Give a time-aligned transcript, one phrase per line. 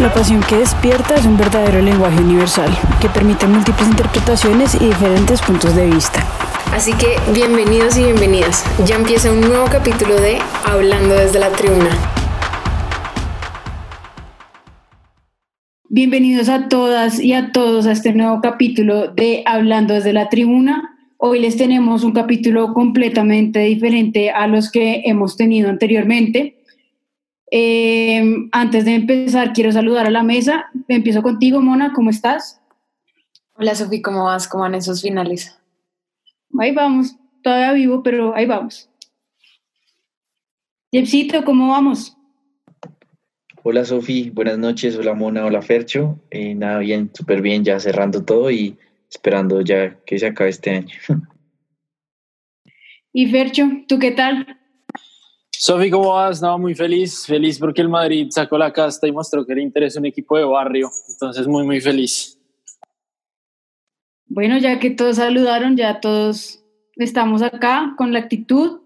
[0.00, 2.70] La pasión que despierta es un verdadero lenguaje universal
[3.02, 6.24] que permite múltiples interpretaciones y diferentes puntos de vista.
[6.72, 8.64] Así que bienvenidos y bienvenidas.
[8.86, 11.90] Ya empieza un nuevo capítulo de Hablando desde la tribuna.
[15.90, 20.96] Bienvenidos a todas y a todos a este nuevo capítulo de Hablando desde la tribuna.
[21.18, 26.59] Hoy les tenemos un capítulo completamente diferente a los que hemos tenido anteriormente.
[27.50, 30.70] Eh, antes de empezar, quiero saludar a la mesa.
[30.88, 32.60] Empiezo contigo, Mona, ¿cómo estás?
[33.54, 34.46] Hola, Sofi, ¿cómo vas?
[34.46, 35.58] ¿Cómo van esos finales?
[36.58, 38.88] Ahí vamos, todavía vivo, pero ahí vamos.
[40.92, 42.16] Jepsito, ¿cómo vamos?
[43.62, 44.96] Hola, Sofi, buenas noches.
[44.96, 46.18] Hola, Mona, hola, Fercho.
[46.30, 48.78] Eh, nada, bien, súper bien, ya cerrando todo y
[49.10, 50.94] esperando ya que se acabe este año.
[53.12, 54.59] Y Fercho, ¿tú qué tal?
[55.62, 56.40] Sofi, ¿cómo vas?
[56.40, 60.00] No, muy feliz, feliz porque el Madrid sacó la casta y mostró que le interesa
[60.00, 62.40] un equipo de barrio, entonces muy, muy feliz.
[64.24, 66.64] Bueno, ya que todos saludaron, ya todos
[66.96, 68.80] estamos acá con la actitud.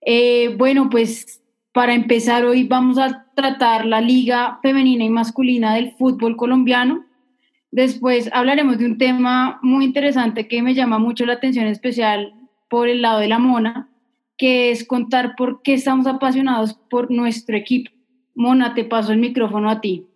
[0.00, 1.40] Eh, bueno, pues
[1.72, 7.06] para empezar hoy vamos a tratar la liga femenina y masculina del fútbol colombiano.
[7.70, 12.34] Después hablaremos de un tema muy interesante que me llama mucho la atención especial
[12.68, 13.88] por el lado de la mona,
[14.38, 17.90] que es contar por qué estamos apasionados por nuestro equipo.
[18.36, 20.06] Mona, te paso el micrófono a ti.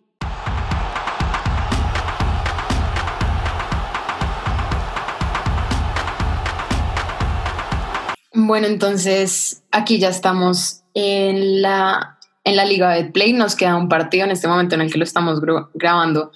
[8.33, 13.33] Bueno, entonces aquí ya estamos en la, en la Liga de Play.
[13.33, 15.41] Nos queda un partido en este momento en el que lo estamos
[15.73, 16.31] grabando.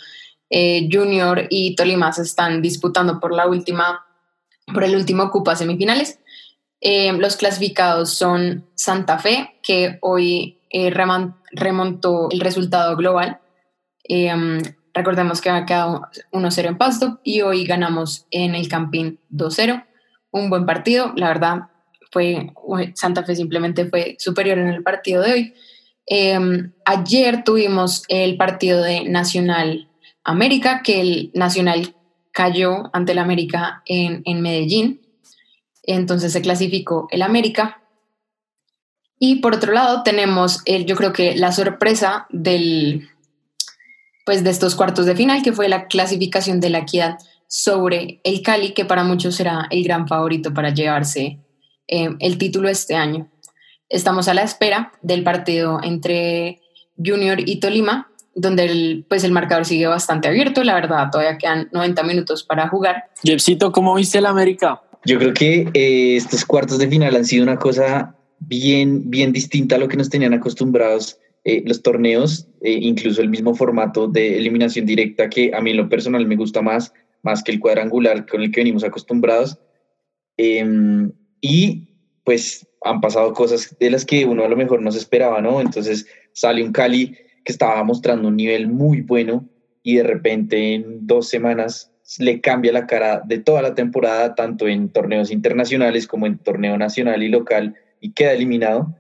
[0.50, 4.06] Eh, Junior y Tolima se están disputando por la última,
[4.73, 6.19] por el último cupo a semifinales.
[6.81, 13.39] Eh, los clasificados son Santa Fe, que hoy eh, remontó el resultado global.
[14.93, 19.85] recordemos que ha quedado 1-0 en Pasto y hoy ganamos en el Campín 2-0.
[20.31, 21.69] Un buen partido, la verdad,
[22.11, 22.53] fue
[22.95, 25.53] Santa Fe simplemente fue superior en el partido de hoy.
[26.05, 29.89] Em, ayer tuvimos el partido de Nacional
[30.23, 31.95] América, que el Nacional
[32.31, 35.01] cayó ante el América en, en Medellín.
[35.87, 37.81] Entonces se clasificó el América.
[39.17, 43.09] Y por otro lado tenemos, el, yo creo que la sorpresa del,
[44.25, 47.17] pues de estos cuartos de final, que fue la clasificación de la equidad
[47.47, 51.39] sobre el Cali, que para muchos será el gran favorito para llevarse
[51.87, 53.31] eh, el título este año.
[53.89, 56.59] Estamos a la espera del partido entre
[56.97, 60.63] Junior y Tolima, donde el, pues el marcador sigue bastante abierto.
[60.63, 63.09] La verdad, todavía quedan 90 minutos para jugar.
[63.23, 64.81] Jepsito, ¿cómo viste el América?
[65.06, 69.75] Yo creo que eh, estos cuartos de final han sido una cosa bien, bien distinta
[69.75, 74.85] a lo que nos tenían acostumbrados eh, los torneos, incluso el mismo formato de eliminación
[74.85, 76.94] directa que a mí lo personal me gusta más,
[77.24, 79.58] más que el cuadrangular con el que venimos acostumbrados.
[80.38, 81.88] Em, y
[82.24, 85.62] pues han pasado cosas de las que uno a lo mejor no se esperaba, ¿no?
[85.62, 89.47] Entonces sale un Cali que estaba mostrando un nivel muy bueno
[89.81, 94.68] y de repente en dos semanas le cambia la cara de toda la temporada, tanto
[94.68, 98.95] en torneos internacionales como en torneo nacional y local, y queda eliminado.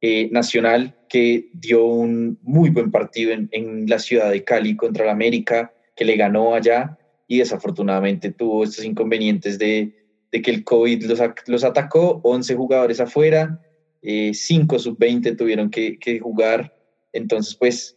[0.00, 5.04] Eh, nacional, que dio un muy buen partido en, en la ciudad de Cali contra
[5.04, 9.92] el América, que le ganó allá y desafortunadamente tuvo estos inconvenientes de,
[10.30, 13.60] de que el COVID los, los atacó, 11 jugadores afuera,
[14.02, 16.74] 5 eh, sub-20 tuvieron que, que, jugar,
[17.12, 17.96] entonces pues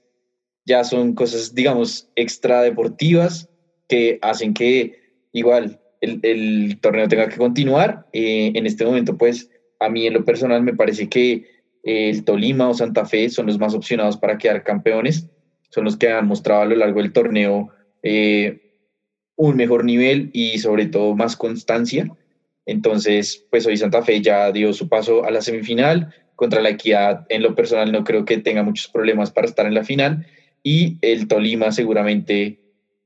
[0.66, 3.48] ya son cosas, digamos, extra deportivas
[3.92, 5.02] que hacen que
[5.34, 8.08] igual el, torneo tenga que continuar.
[8.14, 9.50] Eh, en este momento pues
[9.80, 11.46] a mí en lo personal me parece que
[11.84, 15.28] eh, el Tolima o Santa Fe son los más opcionados para quedar campeones,
[15.70, 17.70] son los que han mostrado a lo largo del torneo
[19.42, 22.08] un mejor nivel y sobre todo más constancia.
[22.68, 26.14] Entonces, pues hoy Santa Fe ya dio su paso a la semifinal.
[26.36, 29.74] Contra la Equidad, en lo personal, no creo que tenga muchos problemas para estar en
[29.74, 30.26] la final.
[30.64, 32.61] Y el Tolima seguramente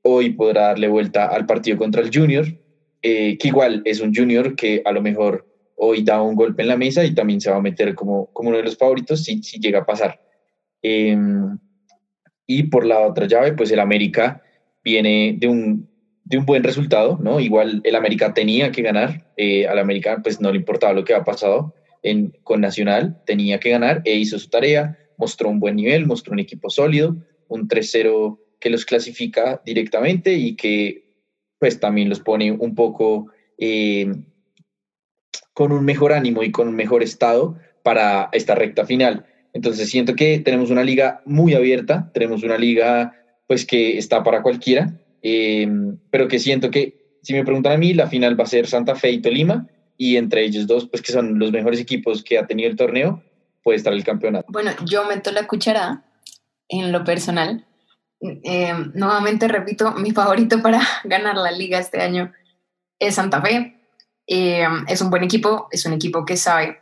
[0.07, 2.45] hoy podrá darle vuelta al partido contra el Junior,
[3.01, 6.67] eh, que igual es un Junior que a lo mejor hoy da un golpe en
[6.67, 9.41] la mesa y también se va a meter como, como uno de los favoritos si,
[9.41, 10.19] si llega a pasar.
[10.83, 11.57] Em,
[12.45, 14.43] y por la otra llave, pues el América
[14.83, 15.89] viene de un,
[16.23, 17.39] de un buen resultado, ¿no?
[17.39, 21.15] Igual el América tenía que ganar, eh, al América pues no le importaba lo que
[21.15, 21.73] ha pasado
[22.03, 26.33] en, con Nacional, tenía que ganar e hizo su tarea, mostró un buen nivel, mostró
[26.33, 27.15] un equipo sólido,
[27.47, 31.06] un 3-0 que los clasifica directamente y que
[31.59, 33.27] pues también los pone un poco
[33.59, 34.12] eh,
[35.53, 39.27] con un mejor ánimo y con un mejor estado para esta recta final.
[39.53, 43.13] Entonces siento que tenemos una liga muy abierta, tenemos una liga
[43.45, 45.69] pues que está para cualquiera, eh,
[46.09, 48.95] pero que siento que, si me preguntan a mí, la final va a ser Santa
[48.95, 52.47] Fe y Tolima, y entre ellos dos, pues que son los mejores equipos que ha
[52.47, 53.21] tenido el torneo,
[53.62, 54.47] puede estar el campeonato.
[54.50, 56.03] Bueno, yo meto la cuchara
[56.67, 57.63] en lo personal.
[58.44, 62.31] Eh, nuevamente repito, mi favorito para ganar la liga este año
[63.00, 63.80] es Santa Fe.
[64.27, 66.81] Eh, es un buen equipo, es un equipo que sabe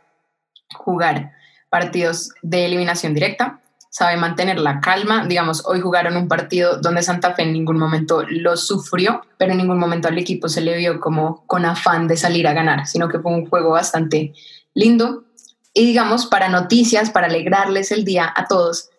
[0.74, 1.32] jugar
[1.68, 3.60] partidos de eliminación directa,
[3.90, 5.26] sabe mantener la calma.
[5.26, 9.58] Digamos, hoy jugaron un partido donde Santa Fe en ningún momento lo sufrió, pero en
[9.58, 13.08] ningún momento al equipo se le vio como con afán de salir a ganar, sino
[13.08, 14.32] que fue un juego bastante
[14.72, 15.24] lindo.
[15.72, 18.90] Y digamos, para noticias, para alegrarles el día a todos,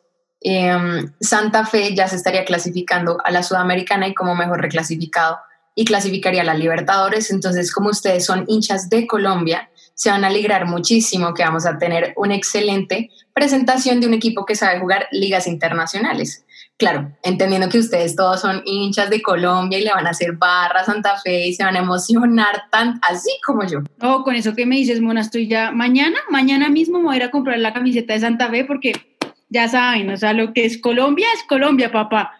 [0.45, 5.37] em, Santa Fe ya se estaría clasificando a la Sudamericana y como mejor reclasificado
[5.73, 7.31] y clasificaría a la Libertadores.
[7.31, 11.77] Entonces, como ustedes son hinchas de Colombia, se van a alegrar muchísimo que vamos a
[11.77, 16.45] tener una excelente presentación de un equipo que sabe jugar ligas internacionales.
[16.77, 20.81] Claro, entendiendo que ustedes todos son hinchas de Colombia y le van a hacer barra
[20.81, 23.79] a Santa Fe y se van a emocionar tan así como yo.
[24.01, 27.17] No, con eso que me dices, Mona, estoy ya mañana, mañana mismo me voy a
[27.17, 29.14] ir a comprar la camiseta de Santa Fe porque
[29.49, 32.33] ya saben, o sea, lo que es Colombia es Colombia, papá.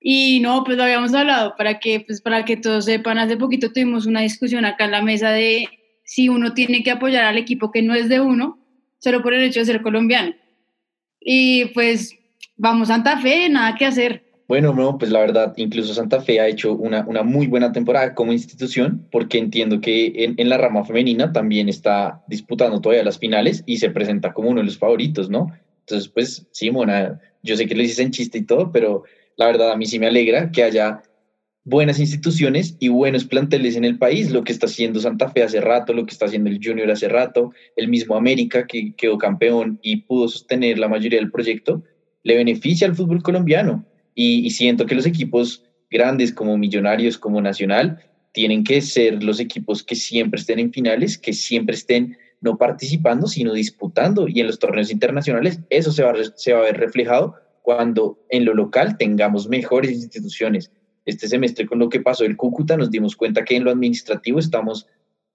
[0.00, 3.70] Y no, pues lo habíamos hablado para que, pues para que todos sepan, hace poquito
[3.70, 5.68] tuvimos una discusión acá en la mesa de
[6.04, 8.58] si uno tiene que apoyar al equipo que no es de uno,
[8.98, 10.34] solo por el hecho de ser colombiano.
[11.20, 12.16] Y pues
[12.56, 14.24] vamos Santa Fe, nada que hacer.
[14.48, 18.14] Bueno, no, pues la verdad, incluso Santa Fe ha hecho una, una muy buena temporada
[18.14, 23.18] como institución, porque entiendo que en, en, la rama femenina también está disputando todavía las
[23.18, 25.52] finales y se presenta como uno de los favoritos, ¿no?
[25.90, 29.02] Entonces, pues sí, Mona, yo sé que lo dices en chiste y todo, pero
[29.36, 31.02] la verdad a mí sí me alegra que haya
[31.64, 35.60] buenas instituciones y buenos planteles en el país, lo que está haciendo Santa Fe hace
[35.60, 39.78] rato, lo que está haciendo el Junior hace rato, el mismo América que quedó campeón
[39.82, 41.82] y pudo sostener la mayoría del proyecto,
[42.22, 43.84] le beneficia al fútbol colombiano.
[44.14, 47.98] Y, y siento que los equipos grandes como Millonarios, como Nacional,
[48.32, 53.26] tienen que ser los equipos que siempre estén en finales, que siempre estén no participando,
[53.26, 54.26] sino disputando.
[54.28, 58.44] Y en los torneos internacionales eso se va, se va a ver reflejado cuando en
[58.44, 60.70] lo local tengamos mejores instituciones,
[61.04, 64.38] este semestre con lo que pasó el Cúcuta nos dimos cuenta que en lo administrativo
[64.38, 64.86] estamos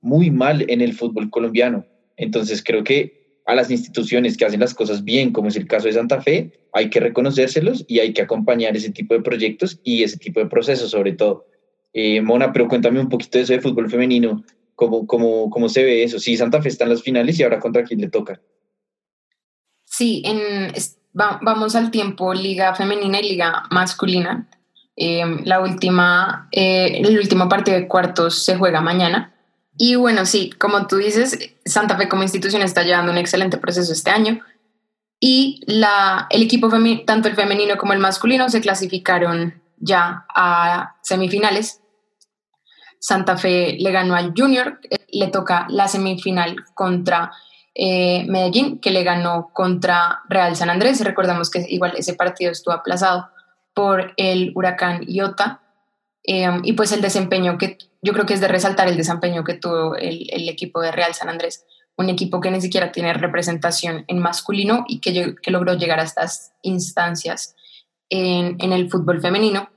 [0.02, 1.86] muy mal en el fútbol colombiano.
[2.18, 5.88] Entonces creo que a las instituciones que hacen las cosas bien, como es el caso
[5.88, 10.04] de Santa Fe, hay que reconocérselos y hay que acompañar ese tipo de proyectos y
[10.04, 11.46] ese tipo de procesos sobre todo.
[11.94, 14.44] Eh, Mona, pero cuéntame un poquito de eso de fútbol femenino,
[14.76, 16.20] ¿cómo, cómo, cómo se ve eso?
[16.20, 18.40] Sí, Santa Fe está en las finales y ahora contra quién le toca.
[19.86, 20.74] Sí, en,
[21.14, 24.48] vamos al tiempo Liga Femenina y Liga Masculina.
[24.98, 29.34] Em, la última, eh, el último partido de cuartos se juega mañana.
[29.78, 33.92] Y bueno, sí, como tú dices, Santa Fe como institución está llevando un excelente proceso
[33.92, 34.40] este año.
[35.20, 36.70] Y la, el equipo,
[37.06, 41.82] tanto el femenino como el masculino, se clasificaron ya a semifinales.
[43.06, 44.80] Santa Fe le ganó al Junior,
[45.12, 47.32] le toca la semifinal contra
[47.76, 51.04] eh, Medellín, que le ganó contra Real San Andrés.
[51.04, 53.30] Recordamos que igual ese partido estuvo aplazado
[53.76, 55.62] por el huracán Iota.
[56.24, 59.54] Em, y pues el desempeño que yo creo que es de resaltar el desempeño que
[59.54, 61.64] tuvo el, equipo de Real San Andrés,
[61.98, 66.54] un equipo que ni siquiera tiene representación en masculino y que, logró llegar a estas
[66.64, 67.56] instancias
[68.10, 69.70] en, el fútbol femenino.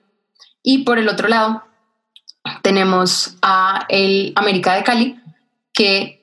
[0.62, 1.67] Y por el otro lado,
[2.62, 5.20] tenemos a el América de Cali,
[5.72, 6.18] que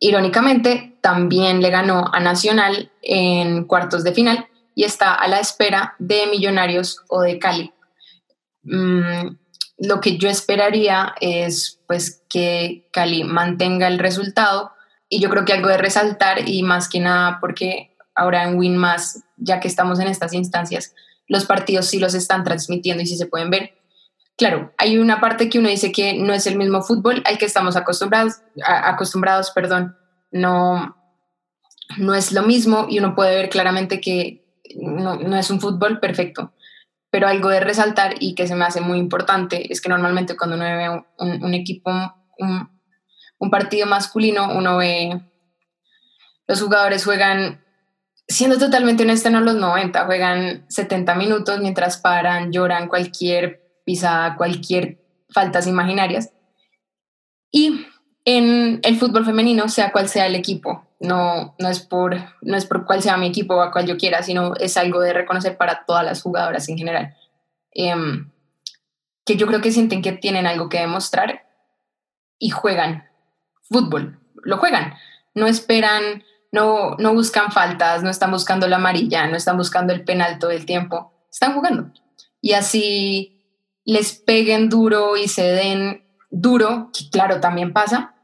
[0.00, 5.94] irónicamente también le ganó a Nacional en cuartos de final y está a la espera
[5.98, 7.72] de Millonarios o de Cali.
[8.62, 9.36] Mm,
[9.78, 14.72] lo que yo esperaría es pues que Cali mantenga el resultado
[15.08, 18.76] y yo creo que algo de resaltar y más que nada porque ahora en Win
[18.76, 20.94] más, ya que estamos en estas instancias,
[21.26, 23.79] los partidos sí los están transmitiendo y sí se pueden ver.
[24.40, 27.44] Claro, hay una parte que uno dice que no es el mismo fútbol al que
[27.44, 29.98] estamos acostumbrados, acostumbrados, perdón,
[30.30, 30.96] no,
[31.98, 34.42] no es lo mismo y uno puede ver claramente que
[34.76, 36.54] no, no es un fútbol perfecto,
[37.10, 40.56] pero algo de resaltar y que se me hace muy importante es que normalmente cuando
[40.56, 41.90] uno ve un, un equipo
[43.40, 45.20] un partido masculino, uno ve,
[46.48, 47.62] los jugadores juegan,
[48.26, 55.00] siendo totalmente honesto, no los 90, juegan 70 minutos mientras paran, lloran cualquier pisada, cualquier
[55.30, 56.32] faltas imaginarias.
[57.50, 57.86] Y
[58.24, 62.66] en el fútbol femenino, sea cual sea el equipo, no, no, es por, no es
[62.66, 65.56] por cuál sea mi equipo o a cual yo quiera, sino es algo de reconocer
[65.56, 67.16] para todas las jugadoras en general.
[67.72, 68.30] Em,
[69.26, 71.48] que yo creo que sienten que tienen algo que demostrar
[72.38, 73.08] y juegan
[73.68, 74.94] fútbol, lo juegan,
[75.34, 80.04] no esperan, no, no buscan faltas, no están buscando la amarilla, no están buscando el
[80.04, 81.90] penal todo el tiempo, están jugando.
[82.40, 83.39] Y así
[83.90, 88.14] les peguen duro y se den duro, que claro, también pasa,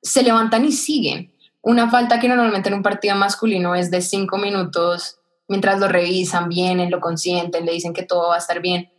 [0.00, 1.34] se levantan y siguen.
[1.62, 5.18] Una falta que normalmente en un partido masculino es de cinco minutos,
[5.48, 8.92] mientras lo revisan bien, en lo consienten, le dicen que todo va a estar bien.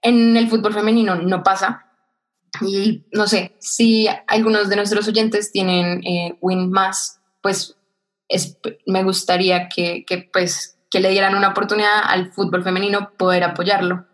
[0.00, 1.84] En el fútbol femenino no pasa.
[2.62, 7.76] Y no sé, si algunos de nuestros oyentes tienen eh, Win más, pues
[8.86, 14.06] me gustaría que, pues, que le dieran una oportunidad al fútbol femenino poder apoyarlo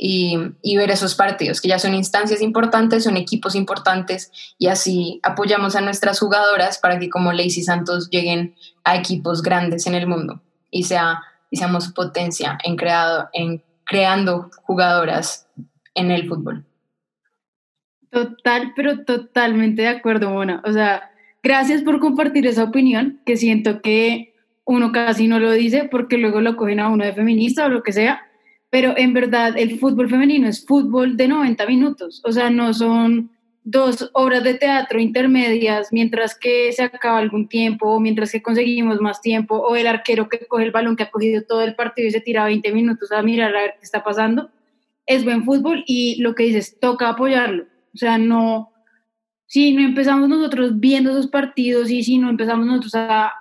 [0.00, 5.74] y, ver esos partidos, que ya son instancias importantes, son equipos importantes y así apoyamos
[5.74, 10.40] a nuestras jugadoras para que como Lacey Santos lleguen a equipos grandes en el mundo
[10.70, 15.48] y, sea, y seamos potencia en, creado, en creando jugadoras
[15.94, 16.64] en el fútbol.
[18.10, 20.62] Total, pero totalmente de acuerdo, Mona.
[20.64, 21.10] O sea,
[21.42, 26.40] gracias por compartir esa opinión, que siento que uno casi no lo dice porque luego
[26.40, 28.27] lo cogen a uno de feminista o lo que sea,
[28.70, 33.30] pero en verdad el fútbol femenino es fútbol de 90 minutos, o sea, no son
[33.70, 38.98] dos obras de teatro intermedias mientras que se acaba algún tiempo o mientras que conseguimos
[39.00, 42.08] más tiempo o el arquero que coge el balón que ha cogido todo el partido
[42.08, 44.50] y se tira 20 minutos a mirar a ver qué está pasando.
[45.04, 47.64] Es buen fútbol y lo que dices, toca apoyarlo.
[47.94, 48.72] O sea, no,
[49.46, 53.32] si no empezamos nosotros viendo esos partidos y si no empezamos nosotros a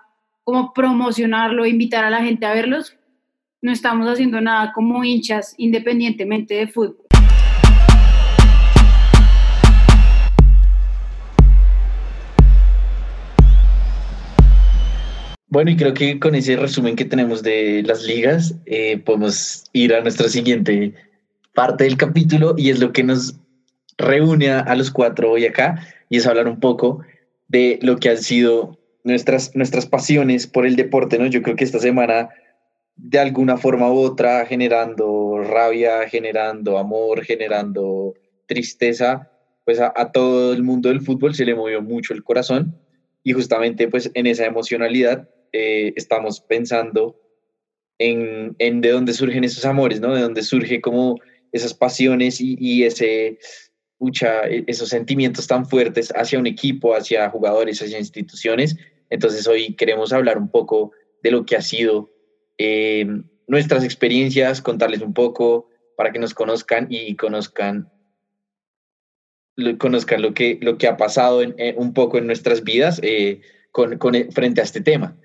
[0.43, 2.97] como promocionarlo, invitar a la gente a verlos,
[3.61, 6.97] no estamos haciendo nada como hinchas independientemente de fútbol.
[15.49, 19.93] Bueno, y creo que con ese resumen que tenemos de las ligas, eh, podemos ir
[19.93, 20.93] a nuestra siguiente
[21.55, 23.39] parte del capítulo y es lo que nos
[23.97, 26.99] reúne a, los cuatro hoy acá y es hablar un poco
[27.47, 31.25] de lo que han sido nuestras, nuestras pasiones por el deporte, ¿no?
[31.25, 32.29] Yo creo que esta semana
[32.97, 38.15] de alguna forma u otra generando rabia, generando amor, generando
[38.47, 39.31] tristeza,
[39.65, 42.75] pues a, todo el mundo del fútbol se le movió mucho el corazón
[43.23, 47.19] y justamente pues en esa emocionalidad eh, estamos pensando
[47.99, 50.15] en, en, de dónde surgen esos amores, ¿no?
[50.15, 51.19] De dónde surge como
[51.51, 53.39] esas pasiones y, ese,
[53.97, 58.75] pucha, e, esos sentimientos tan fuertes hacia un equipo, hacia jugadores, hacia instituciones.
[59.09, 60.91] Entonces hoy queremos hablar un poco
[61.23, 62.09] de lo que ha sido
[62.57, 63.05] eh,
[63.47, 67.89] nuestras experiencias, contarles un poco para que nos conozcan y conozcan
[69.79, 73.99] conozcan lo que, lo que ha pasado en, un poco en nuestras vidas eh, con,
[74.31, 75.17] frente a este tema.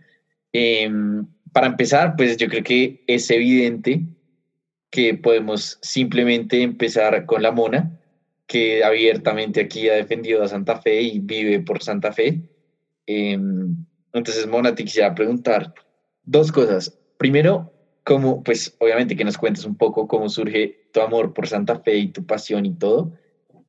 [0.53, 4.07] Em, para empezar, pues yo creo que es evidente
[4.91, 8.01] que podemos simplemente empezar con la Mona,
[8.47, 12.41] que abiertamente aquí ha defendido a Santa Fe y vive por Santa Fe.
[13.07, 13.77] Em,
[14.15, 15.75] entonces, Mona, te quisiera preguntar
[16.25, 21.33] dos cosas primero, como, pues obviamente que nos cuentes un poco cómo surge tu amor
[21.33, 23.13] por Santa Fe y tu pasión y todo.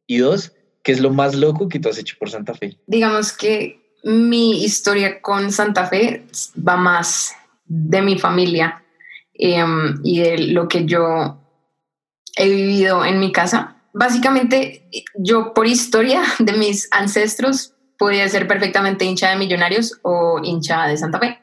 [0.07, 2.79] Y dos, ¿qué es lo más loco que tú has hecho por Santa Fe?
[2.87, 6.25] Digamos que mi historia con Santa Fe
[6.67, 8.83] va más de mi familia
[9.35, 11.37] em, y de lo que yo
[12.35, 13.77] he vivido en mi casa.
[13.93, 20.87] Básicamente, yo por historia de mis ancestros podía ser perfectamente hincha de Millonarios o hincha
[20.87, 21.42] de Santa Fe.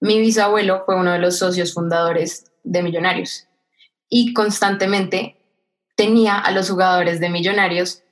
[0.00, 3.46] Mi bisabuelo fue uno de los socios fundadores de Millonarios
[4.08, 5.36] y constantemente
[5.94, 8.02] tenía a los jugadores de Millonarios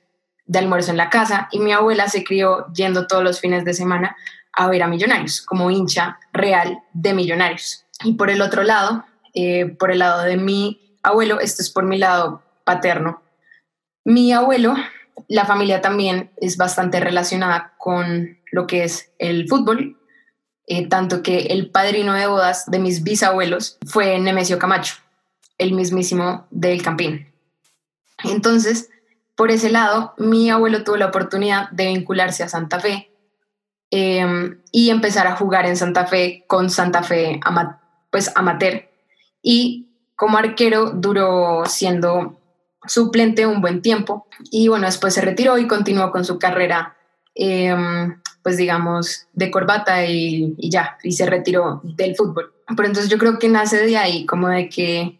[0.45, 3.73] de almuerzo en la casa y mi abuela se crió yendo todos los fines de
[3.73, 4.15] semana
[4.53, 7.85] a ver a Millonarios como hincha real de Millonarios.
[8.03, 11.85] Y por el otro lado, eh, por el lado de mi abuelo, esto es por
[11.85, 13.21] mi lado paterno,
[14.05, 14.75] mi abuelo,
[15.27, 19.98] la familia también es bastante relacionada con lo que es el fútbol
[20.71, 24.93] eh, tanto que el padrino de bodas de mis bisabuelos fue Nemesio Camacho,
[25.57, 27.27] el mismísimo del Campín.
[28.23, 28.91] Entonces,
[29.35, 33.09] por ese lado, mi abuelo tuvo la oportunidad de vincularse a Santa Fe
[33.89, 37.39] em, y empezar a jugar en Santa Fe con Santa Fe
[38.11, 38.87] pues, amateur.
[39.41, 42.39] Y como arquero duró siendo
[42.85, 46.95] suplente un buen tiempo y bueno, después se retiró y continuó con su carrera
[47.33, 52.53] em, pues digamos, de corbata y, ya, y se retiró del fútbol.
[52.67, 55.19] Pero entonces yo creo que nace de ahí, como de que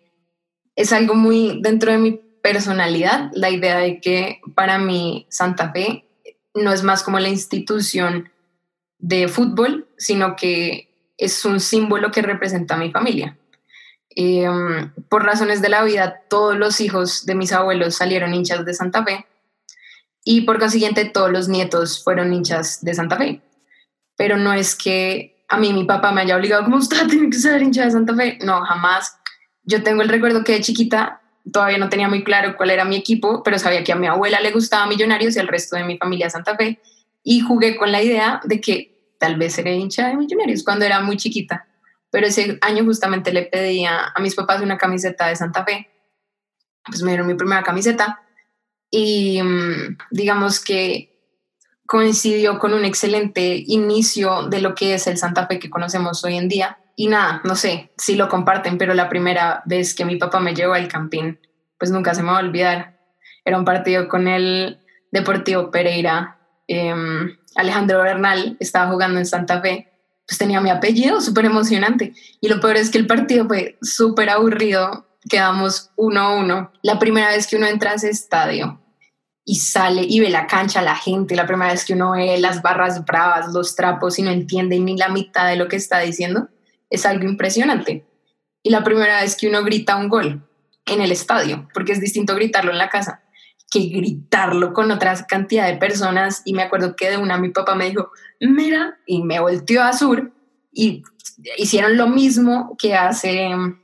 [0.76, 6.06] es algo muy dentro de mi personalidad, la idea de que para mí Santa Fe
[6.54, 8.32] no es más como la institución
[8.98, 13.38] de fútbol, sino que es un símbolo que representa a mi familia.
[14.12, 18.74] Em, por razones de la vida, todos los hijos de mis abuelos salieron hinchas de
[18.74, 19.26] Santa Fe
[20.32, 23.42] y por consiguiente todos los nietos fueron hinchas de Santa Fe.
[24.16, 27.38] Pero no es que a mí mi papá me haya obligado, como usted tiene que
[27.40, 28.38] ser hincha de Santa Fe.
[28.44, 29.18] No, jamás.
[29.64, 31.20] Yo tengo el recuerdo que de chiquita
[31.52, 34.40] todavía no tenía muy claro cuál era mi equipo, pero sabía que a mi abuela
[34.40, 36.80] le gustaba Millonarios y al resto de mi familia Santa Fe.
[37.24, 41.02] Y jugué con la idea de que tal vez seré hincha de Millonarios cuando era
[41.02, 41.66] muy chiquita.
[42.12, 45.90] Pero ese año justamente le pedía a mis papás una camiseta de Santa Fe.
[46.86, 48.22] Pues me dieron mi primera camiseta
[48.92, 51.10] y mm, digamos que
[51.86, 56.38] coincidió con un excelente inicio de lo que es el Santa Fe que conocemos hoy
[56.38, 60.18] en día y nada, no sé si lo comparten, pero la primera vez que mi
[60.18, 61.40] papá me llevó al campín,
[61.78, 63.00] pues nunca se me va a olvidar.
[63.46, 64.80] Era un partido con el
[65.10, 66.38] Deportivo Pereira.
[66.68, 69.90] Em, Alejandro Bernal estaba jugando en Santa Fe,
[70.28, 72.14] pues tenía mi apellido, súper emocionante.
[72.42, 76.72] Y lo peor es que el partido fue súper aburrido, quedamos uno a uno.
[76.82, 78.82] La primera vez que uno entra a ese estadio
[79.44, 82.62] y sale y ve la cancha, la gente, la primera vez que uno ve las
[82.62, 86.50] barras bravas, los trapos y no entiende ni la mitad de lo que está diciendo,
[86.90, 88.06] es algo impresionante.
[88.62, 90.48] Y la primera vez que uno grita un gol
[90.86, 93.22] en el estadio, porque es distinto gritarlo en la casa
[93.70, 96.42] que gritarlo con otra cantidad de personas.
[96.46, 99.94] Y me acuerdo que de una mi papá me dijo, mira, y me volteó a
[99.94, 100.32] sur
[100.72, 101.04] y
[101.58, 103.82] hicieron lo mismo que hacen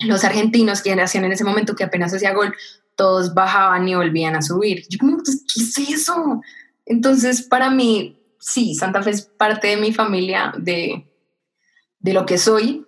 [0.00, 2.54] los argentinos que hacían en ese momento que apenas hacía gol,
[2.96, 4.84] todos bajaban y volvían a subir.
[4.88, 6.40] Yo como, pues, ¿qué es eso?
[6.86, 11.06] Entonces, para mí, sí, Santa Fe es parte de mi familia, de,
[11.98, 12.84] de lo que soy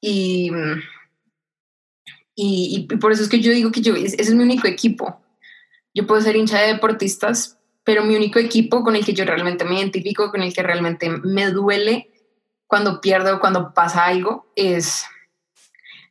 [0.00, 0.50] y,
[2.34, 5.20] y, por eso es que yo digo que yo, ese es mi único equipo.
[5.94, 9.64] Yo puedo ser hincha de deportistas, pero mi único equipo con el que yo realmente
[9.64, 12.10] me identifico, con el que realmente me duele
[12.66, 15.04] cuando pierdo, cuando pasa algo, es,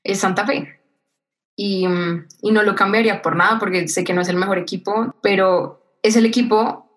[0.07, 0.79] es Santa Fe.
[1.55, 1.85] Y,
[2.41, 5.81] y no lo cambiaría por nada porque sé que no es el mejor equipo, pero
[6.03, 6.87] es el equipo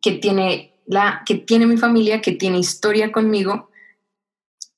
[0.00, 3.70] que tiene, la, que tiene mi familia, que tiene historia conmigo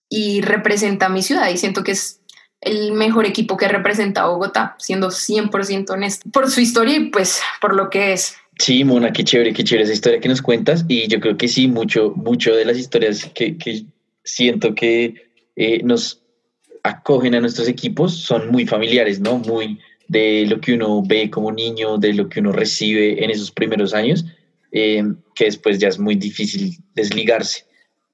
[0.08, 2.20] y representa mi ciudad y siento que es
[2.60, 7.74] el mejor equipo que representa Bogotá, siendo 100% honesto, por su historia y pues por
[7.74, 8.36] lo que es.
[8.58, 11.48] Sí, Mona, qué chévere, qué chévere esa historia que nos cuentas y yo creo que
[11.48, 13.84] sí, mucho, mucho de las historias que, que
[14.24, 16.22] siento que eh, nos
[16.86, 19.38] acogen a nuestros equipos son muy familiares, ¿no?
[19.38, 23.50] Muy de lo que uno ve como niño, de lo que uno recibe en esos
[23.50, 24.24] primeros años,
[24.72, 25.02] eh,
[25.34, 27.64] que después ya es muy difícil desligarse.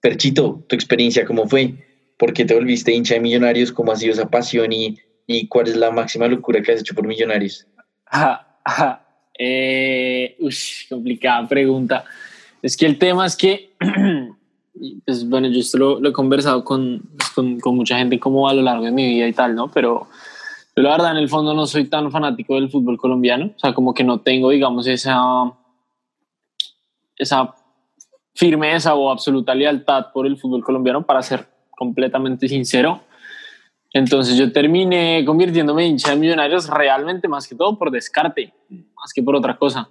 [0.01, 1.75] Perchito, tu experiencia, ¿cómo fue?
[2.19, 3.73] ¿Por qué te volviste hincha de Millonarios?
[3.73, 6.95] ¿Cómo ha sido esa pasión y, y cuál es la máxima locura que has hecho
[6.95, 7.67] por Millonarios?
[9.45, 10.37] Eh,
[10.89, 12.05] complicada pregunta.
[12.61, 13.71] Es que el tema es que,
[15.05, 18.55] pues, bueno, yo esto lo, he conversado con, pues, con, con, mucha gente como a
[18.55, 19.69] lo largo de mi vida y tal, ¿no?
[19.69, 20.09] Pero
[20.75, 23.75] yo la verdad en el fondo no soy tan fanático del fútbol colombiano, o sea,
[23.75, 25.53] como que no tengo, digamos, esa,
[27.17, 27.55] esa
[28.35, 33.03] firmeza o absoluta lealtad por el fútbol colombiano, para ser completamente sincero.
[33.93, 39.13] Entonces yo terminé convirtiéndome en hincha de millonarios realmente más que todo por descarte, más
[39.15, 39.91] que por otra cosa.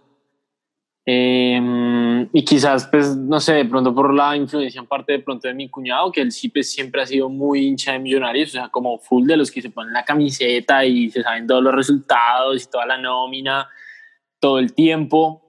[1.03, 5.47] Em, y quizás, pues, no sé, de pronto por la influencia en parte de pronto
[5.47, 8.51] de mi cuñado, que él sí pues, siempre ha sido muy hincha de millonarios, o
[8.53, 11.73] sea, como full de los que se ponen la camiseta y se saben todos los
[11.73, 13.67] resultados y toda la nómina
[14.41, 15.41] todo el tiempo.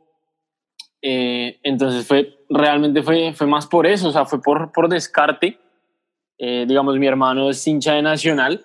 [1.00, 5.58] Eh, entonces fue, realmente fue, fue más por eso, o sea, fue por, por descarte.
[6.38, 8.64] Eh, digamos, mi hermano es hincha de Nacional,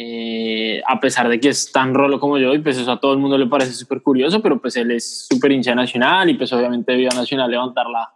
[0.00, 3.12] eh, a pesar de que es tan rolo como yo, y pues eso a todo
[3.14, 6.52] el mundo le parece súper curioso, pero pues él es súper hincha Nacional y pues
[6.52, 8.08] obviamente vio a Nacional levantar la,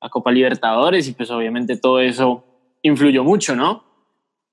[0.00, 2.44] la Copa Libertadores y pues obviamente todo eso
[2.82, 3.82] influyó mucho, ¿no?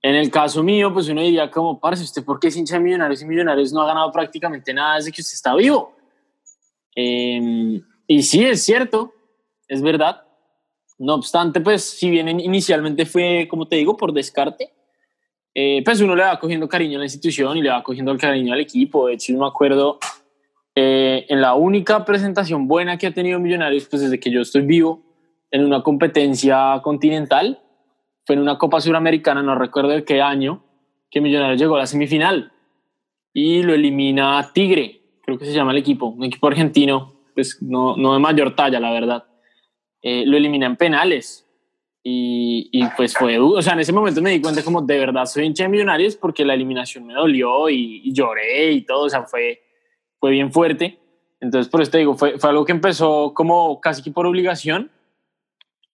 [0.02, 2.80] En el caso mío, pues uno diría como, parce, ¿usted por qué es hincha de
[2.80, 5.96] Millonarios y Millonarios no ha ganado prácticamente nada desde que usted está vivo?
[6.96, 9.14] Eh, y sí, es cierto,
[9.68, 10.24] es verdad.
[10.98, 14.74] No obstante, pues si bien inicialmente fue, como te digo, por descarte,
[15.56, 18.20] eh, pues uno le va cogiendo cariño a la institución y le va cogiendo el
[18.20, 19.08] cariño al equipo.
[19.08, 19.98] De hecho, yo me acuerdo
[20.76, 24.62] eh, en la única presentación buena que ha tenido Millonarios, pues desde que yo estoy
[24.62, 25.02] vivo,
[25.50, 27.62] en una competencia continental,
[28.26, 30.64] fue en una Copa Suramericana, no recuerdo de qué año,
[31.10, 32.52] que Millonarios llegó a la semifinal
[33.34, 37.96] y lo elimina Tigre, creo que se llama el equipo, un equipo argentino pues no,
[37.98, 39.26] no de mayor talla, la verdad.
[40.02, 41.45] Eh, lo eliminé en penales.
[42.08, 43.40] Y, y, pues fue.
[43.40, 46.16] O sea, en ese momento me di cuenta como de verdad soy hincha de Millonarios
[46.16, 49.06] porque la eliminación me dolió y, y lloré y todo.
[49.06, 49.64] O sea, fue,
[50.20, 51.00] fue bien fuerte.
[51.40, 54.92] Entonces, por eso te digo, fue, fue algo que empezó como casi que por obligación.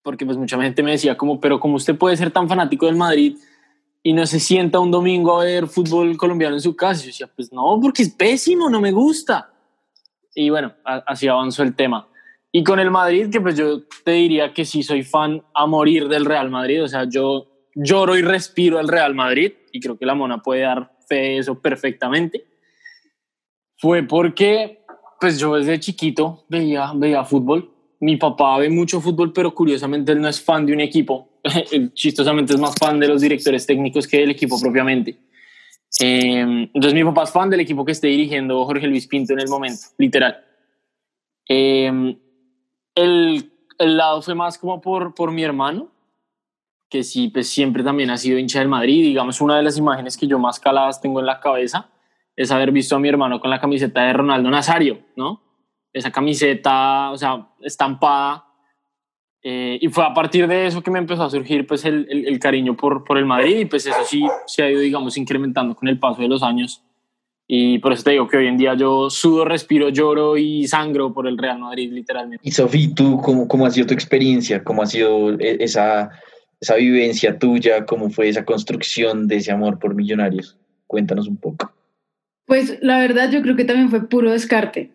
[0.04, 2.98] Porque pues mucha gente me decía como, pero ¿cómo usted puede ser tan fanático del
[2.98, 3.38] Madrid
[4.04, 7.00] y no se sienta un domingo a ver fútbol colombiano en su casa?
[7.00, 9.50] Y yo decía, pues no, porque es pésimo, no me gusta.
[10.36, 12.10] Y bueno, así avanzó el tema.
[12.52, 16.08] Y con el Madrid, que pues yo te diría que sí soy fan a morir
[16.08, 20.06] del Real Madrid, o sea, yo lloro y respiro el Real Madrid, y creo que
[20.06, 22.46] la Mona puede dar fe de eso perfectamente,
[23.78, 24.82] fue porque
[25.20, 27.70] pues yo desde chiquito veía, veía fútbol.
[28.00, 31.30] Mi papá ve mucho fútbol, pero curiosamente él no es fan de un equipo.
[31.94, 35.18] chistosamente es más fan de los directores técnicos que del equipo propiamente.
[36.00, 36.40] Eh,
[36.74, 39.48] entonces mi papá es fan del equipo que esté dirigiendo Jorge Luis Pinto en el
[39.48, 40.44] momento, literal.
[41.48, 42.18] Eh,
[42.96, 45.90] el, el, lado fue más como por, por mi hermano,
[46.90, 49.04] que sí, pues siempre también ha sido hincha del Madrid.
[49.04, 51.90] Digamos, una de las imágenes que yo más caladas tengo en la cabeza
[52.36, 55.42] es haber visto a mi hermano con la camiseta de Ronaldo Nazario, ¿no?
[55.94, 58.46] Esa camiseta, o sea, estampada.
[59.44, 62.28] Eh, y fue a partir de eso que me empezó a surgir pues el, el,
[62.28, 65.76] el, cariño por, por el Madrid y pues eso sí se ha ido, digamos, incrementando
[65.76, 66.84] con el paso de los años.
[67.54, 71.14] Y por eso te digo que hoy en día yo sudo, respiro, lloro y sangro
[71.14, 72.48] por el Real Madrid, literalmente.
[72.48, 74.64] Y Sofía, ¿tú cómo, cómo ha sido tu experiencia?
[74.64, 76.12] ¿Cómo ha sido esa,
[76.62, 77.86] esa vivencia tuya?
[77.86, 80.58] ¿Cómo fue esa construcción de ese amor por Millonarios?
[80.88, 81.74] Cuéntanos un poco.
[82.46, 84.92] Pues la verdad yo creo que también fue puro descarte.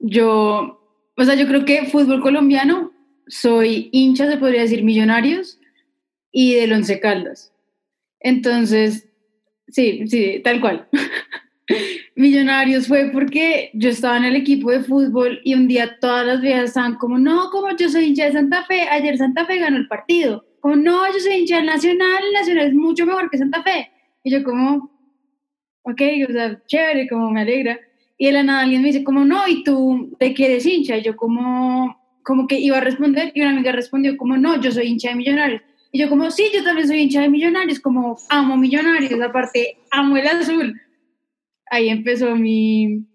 [0.00, 0.80] Yo,
[1.16, 2.90] o sea, yo creo que fútbol colombiano,
[3.28, 5.60] soy hincha, se podría decir, millonarios
[6.32, 7.52] y del Once Caldas.
[8.18, 9.08] Entonces,
[9.68, 10.88] sí, sí, tal cual.
[12.16, 16.40] millonarios fue porque yo estaba en el equipo de fútbol y un día todas las
[16.40, 19.76] viejas estaban como, no, como yo soy hincha de Santa Fe, ayer Santa Fe ganó
[19.76, 20.44] el partido.
[20.60, 23.90] Como, no, yo soy hincha del Nacional, Nacional es mucho mejor que Santa Fe.
[24.22, 24.90] Y yo como,
[25.82, 27.78] ok, o sea, chévere, como me alegra.
[28.18, 30.96] Y de la nada alguien me dice, como, no, ¿y tú de qué eres hincha?
[30.96, 34.70] Y yo como, como que iba a responder y una amiga respondió como, no, yo
[34.70, 35.62] soy hincha de Millonarios.
[35.90, 40.16] Y yo como, sí, yo también soy hincha de Millonarios, como amo Millonarios, aparte amo
[40.16, 40.80] el azul.
[41.72, 43.06] Ahí empezó mi,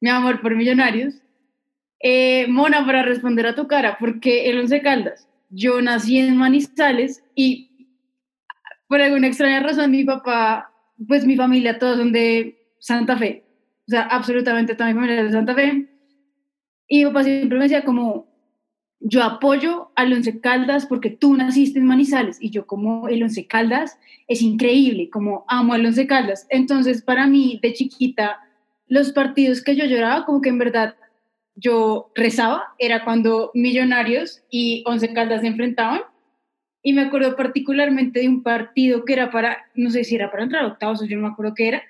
[0.00, 1.14] mi amor por Millonarios.
[2.00, 7.22] Eh, Mona, para responder a tu cara, porque el Once Caldas, yo nací en Manizales
[7.34, 7.86] y
[8.88, 10.72] por alguna extraña razón mi papá
[11.06, 13.44] pues mi familia todos son de Santa Fe,
[13.86, 15.86] o sea, absolutamente toda mi familia es de Santa Fe.
[16.88, 18.26] Y mi papá siempre me decía como,
[19.04, 23.46] yo apoyo al Once Caldas porque tú naciste en Manizales y yo como el Once
[23.46, 26.46] Caldas es increíble, como amo al Once Caldas.
[26.50, 28.40] Entonces, para mí, de chiquita,
[28.86, 30.96] los partidos que yo lloraba, como que en verdad
[31.54, 36.02] yo rezaba, era cuando Millonarios y Once Caldas se enfrentaban
[36.82, 40.44] y me acuerdo particularmente de un partido que era para, no sé si era para
[40.44, 41.82] entrar octavos o yo no me acuerdo qué era,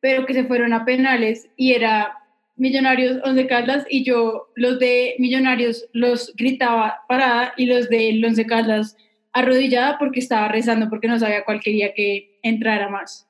[0.00, 2.25] pero que se fueron a penales y era
[2.56, 8.46] Millonarios Once Caldas y yo los de Millonarios los gritaba parada y los de Once
[8.46, 8.96] Caldas
[9.32, 13.28] arrodillada porque estaba rezando porque no sabía cuál quería que entrara más.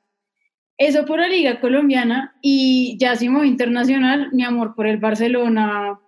[0.79, 5.99] Eso por la liga colombiana y ya así internacional, mi amor por el Barcelona,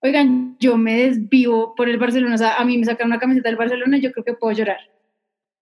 [0.00, 3.48] oigan, yo me desvivo por el Barcelona, o sea, a mí me sacan una camiseta
[3.48, 4.80] del Barcelona y yo creo que puedo llorar.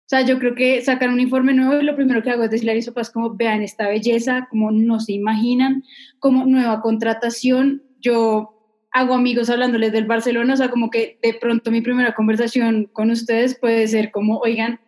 [0.06, 2.50] O sea, yo creo que sacan un informe nuevo y lo primero que hago es
[2.50, 5.82] decirle a Sopas como vean esta belleza, como no se imaginan,
[6.20, 7.82] como nueva contratación.
[8.00, 8.56] Yo
[8.92, 13.10] hago amigos hablándoles del Barcelona, o sea, como que de pronto mi primera conversación con
[13.10, 14.78] ustedes puede ser como, oigan,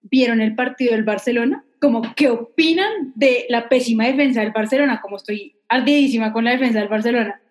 [0.00, 1.64] ¿vieron el partido del Barcelona?
[1.80, 5.00] Como, ¿qué opinan de la pésima defensa del Barcelona?
[5.02, 7.42] Como estoy ardidísima con la defensa del Barcelona.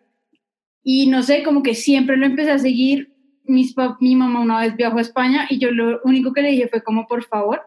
[0.82, 3.11] Y no sé, como que siempre lo empecé a seguir.
[3.52, 6.84] Mi mamá una vez viajó a España y yo lo único que le dije fue
[6.84, 7.62] como, por favor,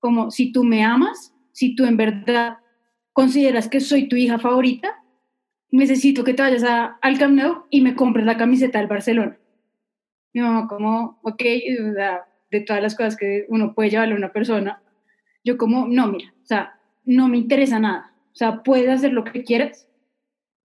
[0.00, 2.58] como si tú me amas, si tú en verdad
[3.12, 5.02] consideras que soy tu hija favorita,
[5.70, 9.38] necesito que te vayas a, al Camp y me compres la camiseta del Barcelona.
[10.32, 11.42] Mi mamá como, ok,
[12.50, 14.82] de todas las cosas que uno puede llevarle a una persona,
[15.44, 18.12] yo como, no, mira, o sea, no me interesa nada.
[18.32, 19.86] O sea, puedes hacer lo que quieras,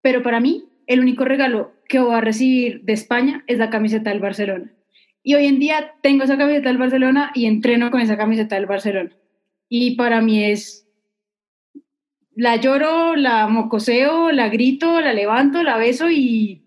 [0.02, 4.10] pero para mí el único regalo que voy a recibir de España es la camiseta
[4.10, 4.72] del Barcelona.
[5.22, 8.66] Y hoy en día tengo esa camiseta del Barcelona y entreno con esa camiseta del
[8.66, 9.10] Barcelona.
[9.68, 10.86] Y para mí es,
[12.34, 16.62] la lloro, la mocoseo, la grito, la levanto, la beso y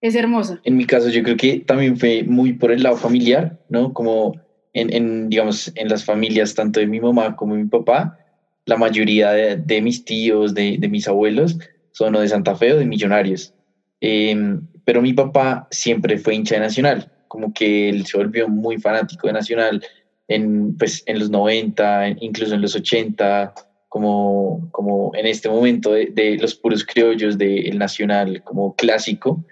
[0.00, 0.60] es hermosa.
[0.64, 3.92] En mi caso yo creo que también fue muy por el lado familiar, ¿no?
[3.92, 4.34] Como
[4.72, 8.18] en, en digamos, en las familias tanto de mi mamá como de mi papá,
[8.64, 11.58] la mayoría de, de mis tíos, de, de mis abuelos,
[11.92, 13.54] son o de Santa Fe o de Millonarios.
[14.00, 18.78] Em, pero mi papá siempre fue hincha de Nacional, como que él se volvió muy
[18.78, 19.82] fanático de Nacional
[20.28, 23.54] en, pues, en los 90, incluso en los 80,
[23.88, 29.44] como, como en este momento de, los puros criollos del Nacional como clásico.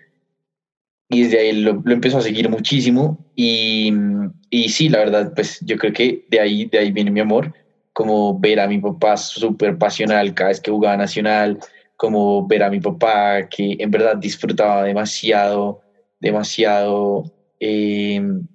[1.09, 3.93] Y desde ahí lo, lo, empezó a seguir muchísimo y,
[4.49, 7.53] y sí, la verdad, pues yo creo que de ahí, de ahí viene mi amor,
[7.93, 11.59] como ver a mi papá súper pasional cada vez que jugaba Nacional,
[12.01, 15.83] como ver a mi papá que en verdad disfrutaba demasiado,
[16.19, 18.47] demasiado, em,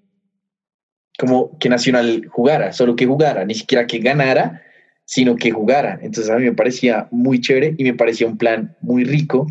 [1.19, 4.63] como que Nacional jugara, solo que jugara, ni siquiera que ganara,
[5.05, 5.99] sino que jugara.
[6.01, 9.45] Entonces a mí me parecía muy chévere y me parecía un plan muy rico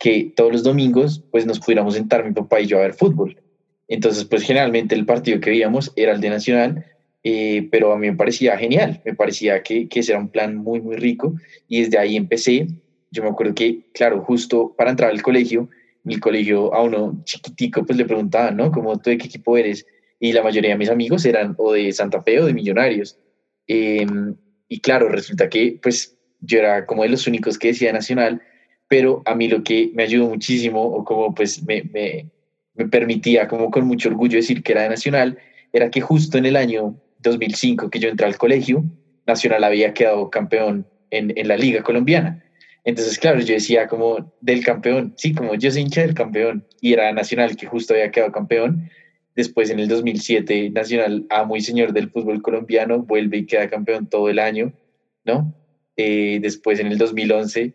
[0.00, 3.40] que todos los domingos pues nos pudiéramos sentar mi papá y yo a ver fútbol.
[3.86, 6.86] Entonces pues generalmente el partido que veíamos era el de Nacional,
[7.22, 10.56] eh, pero a mí me parecía genial, me parecía que, que ese era un plan
[10.56, 11.36] muy, muy rico
[11.68, 12.66] y desde ahí empecé
[13.10, 15.68] yo me acuerdo que, claro, justo para entrar al colegio,
[16.04, 18.70] el colegio a uno chiquitico, pues le preguntaban, ¿no?
[18.70, 19.86] Como tú de qué equipo eres.
[20.20, 23.18] Y la mayoría de mis amigos eran o de Santa Fe o de Millonarios.
[23.66, 24.34] Em,
[24.68, 28.42] y claro, resulta que, pues, yo era como de los únicos que decía Nacional,
[28.88, 32.30] pero a mí lo que me ayudó muchísimo, o como pues me, me,
[32.74, 35.38] me permitía como con mucho orgullo decir que era de Nacional,
[35.72, 38.84] era que justo en el año 2005 que yo entré al colegio,
[39.26, 42.42] Nacional había quedado campeón en, en la liga colombiana.
[42.88, 46.94] Entonces, claro, yo decía como del campeón, sí, como yo soy hincha del campeón, y
[46.94, 48.88] era Nacional que justo había quedado campeón.
[49.36, 54.06] Después, en el 2007, Nacional, amo y señor del fútbol colombiano, vuelve y queda campeón
[54.08, 54.72] todo el año,
[55.26, 55.54] ¿no?
[55.98, 57.74] Eh, después, en el 2011,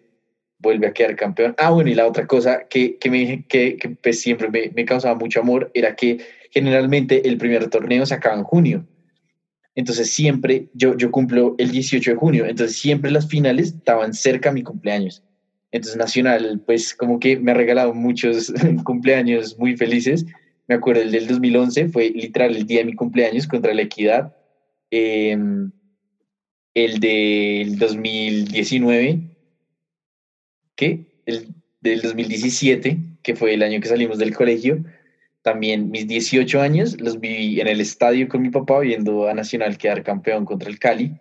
[0.58, 1.54] vuelve a quedar campeón.
[1.60, 4.84] Ah, bueno, y la otra cosa que, que, me, que, que pues siempre me, me
[4.84, 8.88] causaba mucho amor era que generalmente el primer torneo se acaba en junio
[9.75, 14.49] entonces siempre, yo, yo cumplo el 18 de junio, entonces siempre las finales estaban cerca
[14.49, 15.23] a mi cumpleaños.
[15.71, 20.25] Entonces Nacional, pues como que me ha regalado muchos cumpleaños muy felices.
[20.67, 24.36] Me acuerdo el del 2011, fue literal el día de mi cumpleaños contra la equidad.
[24.91, 25.71] Em,
[26.75, 29.19] el del 2019,
[30.75, 31.21] ¿qué?
[31.25, 31.47] El
[31.81, 34.83] del 2017, que fue el año que salimos del colegio,
[35.43, 39.77] también mis 18 años los viví en el estadio con mi papá viendo a Nacional
[39.77, 41.12] quedar campeón contra el Cali.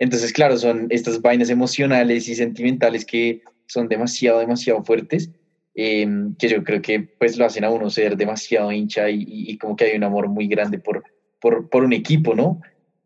[0.00, 5.30] Entonces, claro, son estas vainas emocionales y sentimentales que son demasiado, demasiado fuertes,
[5.76, 9.76] em, que yo creo que pues lo hacen a uno ser demasiado hincha y, como
[9.76, 11.04] que hay un amor muy grande por,
[11.40, 12.60] por, un equipo, ¿no?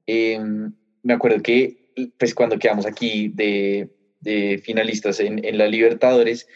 [0.07, 3.91] Em, me acuerdo que pues cuando quedamos aquí de,
[4.21, 6.49] de finalistas en, en la Libertadores,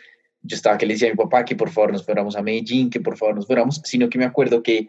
[0.43, 2.91] yo estaba que le decía a mi papá que por favor nos fuéramos a Medellín,
[2.91, 4.89] que por favor nos fuéramos, sino que me acuerdo que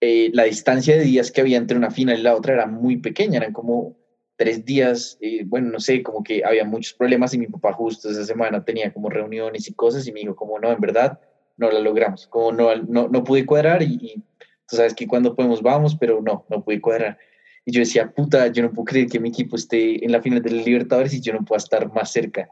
[0.00, 2.98] eh, la distancia de días que había entre una final y la otra era muy
[2.98, 3.96] pequeña, eran como
[4.36, 8.10] tres días, eh, bueno, no sé, como que había muchos problemas y mi papá justo
[8.10, 11.18] esa semana tenía como reuniones y cosas y me dijo como no, en verdad
[11.56, 14.22] no la logramos, como no, no, no pude cuadrar y, y
[14.68, 17.18] tú sabes que cuando podemos vamos, pero no, no pude cuadrar.
[17.64, 20.42] Y yo decía, puta, yo no puedo creer que mi equipo esté en la final
[20.42, 22.48] de la Libertadores y yo no pueda estar más cerca.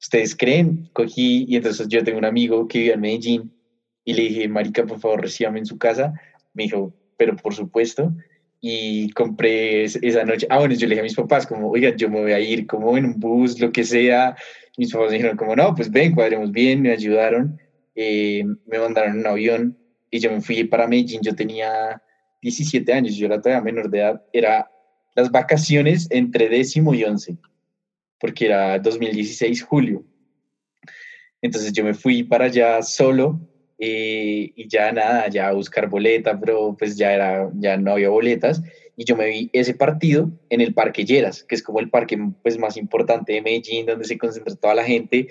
[0.00, 0.88] ¿Ustedes creen?
[0.92, 3.52] Cogí y entonces yo tengo un amigo que vive en Medellín
[4.04, 6.14] y le dije, marica, por favor, recíbame en su casa.
[6.54, 8.12] Me dijo, pero por supuesto.
[8.62, 10.46] Y compré esa noche.
[10.50, 12.66] Ah, bueno, yo le dije a mis papás, como, oigan, yo me voy a ir
[12.66, 14.36] como en un bus, lo que sea.
[14.76, 17.58] Mis papás me dijeron, como, no, pues ven, cuadremos bien, me ayudaron.
[17.94, 19.78] Eh, me mandaron un avión
[20.10, 21.20] y yo me fui para Medellín.
[21.22, 22.02] Yo tenía
[22.42, 24.22] 17 años, yo era todavía menor de edad.
[24.32, 24.70] Era
[25.14, 27.36] las vacaciones entre décimo y once
[28.20, 30.04] porque era 2016, julio.
[31.42, 33.40] Entonces yo me fui para allá solo
[33.78, 38.10] eh, y ya nada, ya a buscar boleta, pero pues ya, era, ya no había
[38.10, 38.62] boletas.
[38.94, 42.18] Y yo me vi ese partido en el Parque Lleras, que es como el parque
[42.42, 45.28] pues, más importante de Medellín, donde se concentra toda la gente.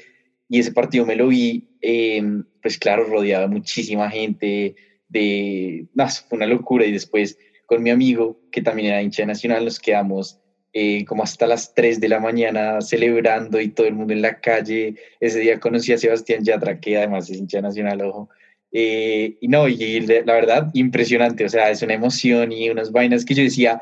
[0.47, 4.75] Y ese partido me lo vi, em, pues claro, rodeado de muchísima gente,
[5.07, 5.87] de...
[5.93, 6.85] No, fue una locura.
[6.87, 10.39] Y después con mi amigo, que también era hincha nacional, nos quedamos
[10.71, 14.39] eh, como hasta las 3 de la mañana celebrando y todo el mundo en la
[14.39, 14.95] calle.
[15.19, 18.29] Ese día conocí a Sebastián Yatra, que además es hincha nacional, ojo.
[18.71, 23.25] Eh, y no, y la verdad, impresionante, o sea, es una emoción y unas vainas
[23.25, 23.81] que yo decía,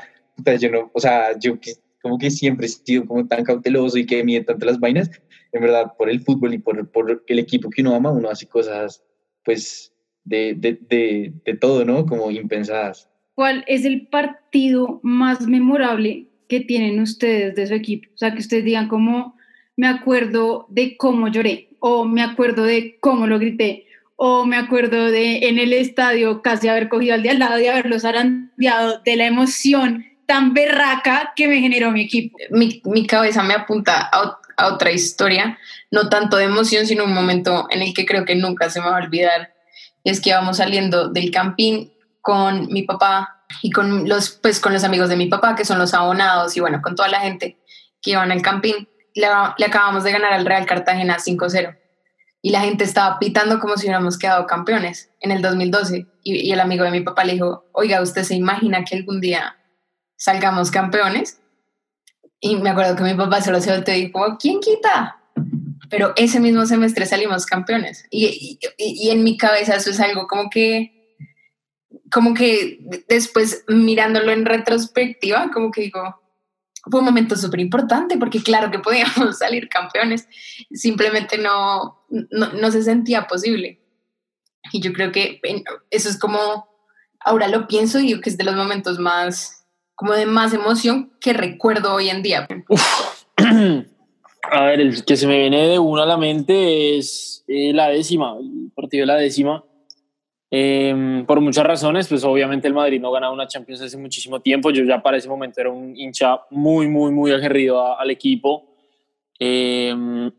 [0.60, 1.58] yo no, o sea, yo
[2.02, 5.12] como que siempre he sido como tan cauteloso y que mide tanto las vainas,
[5.52, 8.48] en verdad, por el fútbol y por, por el equipo que uno ama, uno hace
[8.48, 9.04] cosas,
[9.44, 12.06] pues, de, de, de, de todo, ¿no?
[12.06, 13.10] Como impensadas.
[13.36, 18.10] ¿Cuál es el partido más memorable que tienen ustedes de su equipo.
[18.14, 19.36] O sea, que ustedes digan como,
[19.76, 25.12] me acuerdo de cómo lloré, o me acuerdo de cómo lo grité, o me acuerdo
[25.12, 29.16] de en el estadio casi haber cogido al de al lado y haberlos arandeado de
[29.16, 32.38] la emoción tan berraca que me generó mi equipo.
[32.50, 35.60] Mi, mi cabeza me apunta a, otra historia,
[35.92, 38.88] no tanto de emoción, sino un momento en el que creo que nunca se me
[38.88, 39.54] va a olvidar.
[40.04, 41.90] Es que íbamos saliendo del camping
[42.28, 45.80] con mi papá y con los, pues, con los amigos de mi papá, que son
[45.80, 47.58] los abonados, y bueno, con toda la gente
[48.02, 48.86] que iban al camping.
[49.16, 49.28] Le,
[49.66, 51.78] acabamos de ganar al Real Cartagena 5-0
[52.42, 56.06] y la gente estaba pitando como si hubiéramos quedado campeones en el 2012.
[56.22, 59.22] Y, y, el amigo de mi papá le dijo, oiga, ¿usted se imagina que algún
[59.22, 59.56] día
[60.18, 61.40] salgamos campeones?
[62.42, 65.22] Y me acuerdo que mi papá se volteó y dijo, ¿quién quita?
[65.90, 68.06] Pero ese mismo semestre salimos campeones.
[68.12, 70.97] Y, y, y en mi cabeza eso es algo como que,
[72.12, 76.22] como que después mirándolo en retrospectiva, como que digo,
[76.90, 80.28] fue un momento súper importante porque claro que podíamos salir campeones,
[80.72, 83.82] simplemente no, no, no, se sentía posible.
[84.72, 85.40] Y yo creo que
[85.90, 86.68] eso es como,
[87.20, 89.66] ahora lo pienso y digo que es de los momentos más,
[89.96, 92.48] como de más emoción que recuerdo hoy en día.
[94.50, 97.90] A ver, el que se me viene de uno a la mente es eh, la
[97.90, 99.66] décima, el partido de la décima.
[100.50, 104.72] Eh, por muchas razones, pues obviamente el Madrid no ganaba una Champions hace muchísimo tiempo.
[104.72, 108.74] Yo ya para ese momento era un hincha muy, muy, muy aguerrido a, al equipo.
[109.40, 109.94] Eh,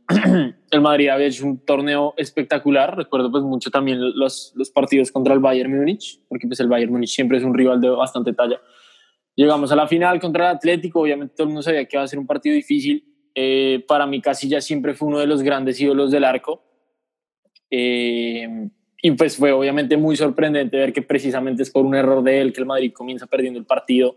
[0.71, 2.97] el Madrid había hecho un torneo espectacular.
[2.97, 6.93] Recuerdo pues mucho también los, los partidos contra el Bayern Múnich, porque pues el Bayern
[6.93, 8.61] Múnich siempre es un rival de bastante talla.
[9.37, 11.01] Llegamos a la final contra el Atlético.
[11.01, 13.05] Obviamente todo el mundo sabía que iba a ser un partido difícil.
[13.35, 16.65] Eh, para mí Casilla siempre fue uno de los grandes ídolos del arco.
[17.71, 18.69] Eh,
[19.01, 22.53] y pues fue obviamente muy sorprendente ver que precisamente es por un error de él
[22.53, 24.17] que el Madrid comienza perdiendo el partido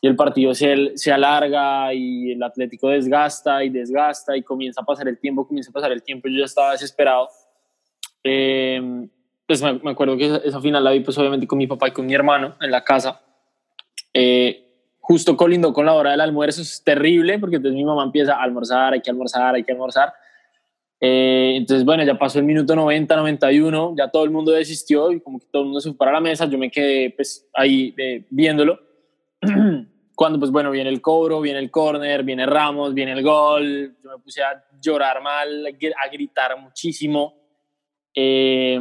[0.00, 4.84] y el partido se, se alarga y el Atlético desgasta y desgasta y comienza a
[4.84, 7.28] pasar el tiempo, comienza a pasar el tiempo, yo ya estaba desesperado.
[8.24, 9.08] Eh,
[9.46, 11.88] pues me, me, acuerdo que esa, esa, final la vi pues obviamente con mi papá
[11.88, 13.20] y con mi hermano en la casa.
[14.12, 14.62] Eh,
[14.98, 18.42] justo colindo con la hora del almuerzo, es terrible porque entonces mi mamá empieza a
[18.42, 20.12] almorzar, hay que almorzar, hay que almorzar
[21.04, 25.20] eh, entonces, bueno, ya pasó el minuto 90, 91, ya todo el mundo desistió y
[25.20, 27.92] como que todo el mundo se fue para la mesa, yo me quedé pues ahí
[27.98, 28.78] eh, viéndolo.
[30.14, 34.10] Cuando pues bueno, viene el cobro, viene el corner, viene Ramos, viene el gol, yo
[34.10, 37.34] me puse a llorar mal, a gritar muchísimo.
[38.14, 38.78] Eh,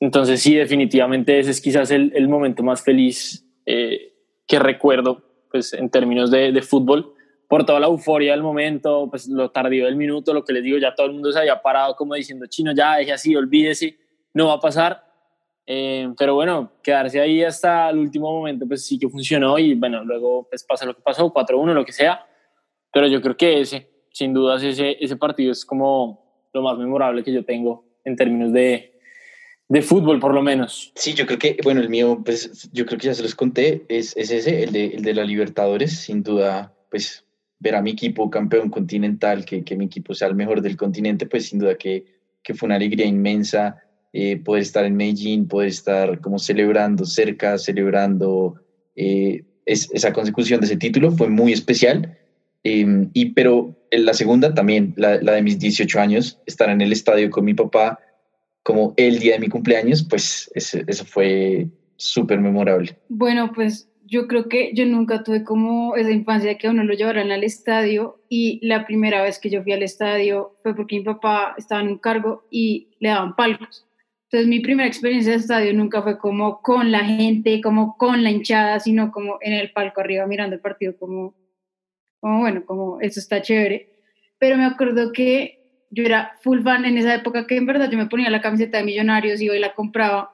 [0.00, 4.14] entonces sí, definitivamente ese es quizás el, el momento más feliz eh,
[4.46, 7.13] que recuerdo pues en términos de, de fútbol
[7.54, 10.76] por toda la euforia del momento, pues lo tardío del minuto, lo que les digo,
[10.76, 13.96] ya todo el mundo se había parado como diciendo, chino, ya deje así, olvídese,
[14.32, 15.04] no va a pasar.
[15.64, 20.04] Eh, pero bueno, quedarse ahí hasta el último momento, pues sí que funcionó y bueno,
[20.04, 22.26] luego pues pasa lo que pasó, 4-1, lo que sea.
[22.92, 27.22] Pero yo creo que ese, sin dudas, ese, ese partido es como lo más memorable
[27.22, 28.98] que yo tengo en términos de,
[29.68, 30.90] de fútbol, por lo menos.
[30.96, 33.84] Sí, yo creo que, bueno, el mío, pues yo creo que ya se los conté,
[33.88, 37.23] es, es ese, el de, el de la Libertadores, sin duda, pues
[37.64, 41.26] ver a mi equipo campeón continental, que, que, mi equipo sea el mejor del continente,
[41.26, 42.04] pues sin duda que,
[42.42, 47.58] que fue una alegría inmensa eh, poder estar en Medellín, poder estar como celebrando cerca,
[47.58, 48.54] celebrando
[48.94, 52.18] eh, es, esa consecución de ese título, fue muy especial.
[52.62, 56.82] Eh, y pero en la segunda también, la, la, de mis 18 años, estar en
[56.82, 57.98] el estadio con mi papá
[58.62, 62.98] como el día de mi cumpleaños, pues eso, eso fue súper memorable.
[63.08, 66.94] Bueno, pues yo creo que yo nunca tuve como esa infancia que a uno lo
[66.94, 71.04] llevaran al estadio y la primera vez que yo fui al estadio fue porque mi
[71.04, 73.86] papá estaba en un cargo y le daban palcos.
[74.24, 78.30] Entonces mi primera experiencia de estadio nunca fue como con la gente, como con la
[78.30, 81.34] hinchada, sino como en el palco arriba mirando el partido como,
[82.20, 83.90] como bueno, como eso está chévere.
[84.38, 87.96] Pero me acuerdo que yo era full fan en esa época que en verdad yo
[87.96, 90.33] me ponía la camiseta de Millonarios y hoy la compraba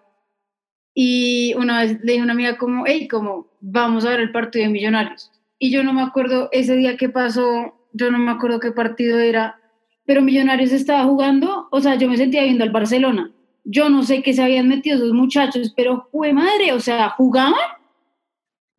[0.95, 4.33] y una vez le dije a una amiga como, hey, como, vamos a ver el
[4.33, 5.31] partido de Millonarios.
[5.59, 9.19] Y yo no me acuerdo ese día qué pasó, yo no me acuerdo qué partido
[9.19, 9.61] era,
[10.07, 13.31] pero Millonarios estaba jugando, o sea, yo me sentía viendo al Barcelona.
[13.65, 17.55] Yo no sé qué se habían metido esos muchachos, pero fue madre, o sea, jugaban.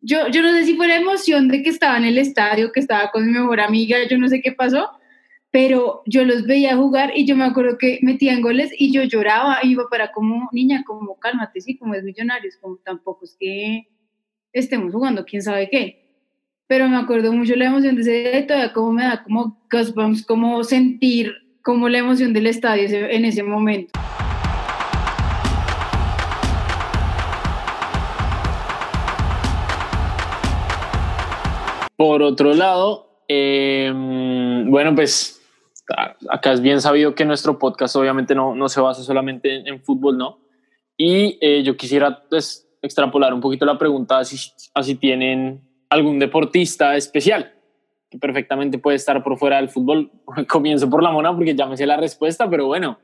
[0.00, 2.80] Yo, yo no sé si fue la emoción de que estaba en el estadio, que
[2.80, 4.90] estaba con mi mejor amiga, yo no sé qué pasó,
[5.52, 9.58] pero yo los veía jugar y yo me acuerdo que metían goles y yo lloraba
[9.62, 13.86] iba para como, niña, como cálmate, sí, como es millonarios, como tampoco es que
[14.54, 15.98] estemos jugando, quién sabe qué.
[16.66, 20.24] Pero me acuerdo mucho la emoción de ese día todavía como me da como goosebumps,
[20.24, 23.92] como sentir como la emoción del estadio en ese momento.
[31.96, 33.92] Por otro lado, eh,
[34.66, 35.41] bueno, pues
[36.28, 40.18] acá es bien sabido que nuestro podcast obviamente no, no se basa solamente en, fútbol,
[40.18, 40.40] ¿no?
[40.96, 46.96] Y eh, yo quisiera pues, extrapolar un poquito la pregunta, si, si tienen algún deportista
[46.96, 47.52] especial
[48.12, 50.10] que perfectamente puede estar por fuera del fútbol.
[50.48, 52.98] Comienzo por la Mona porque ya me sé la respuesta, pero bueno.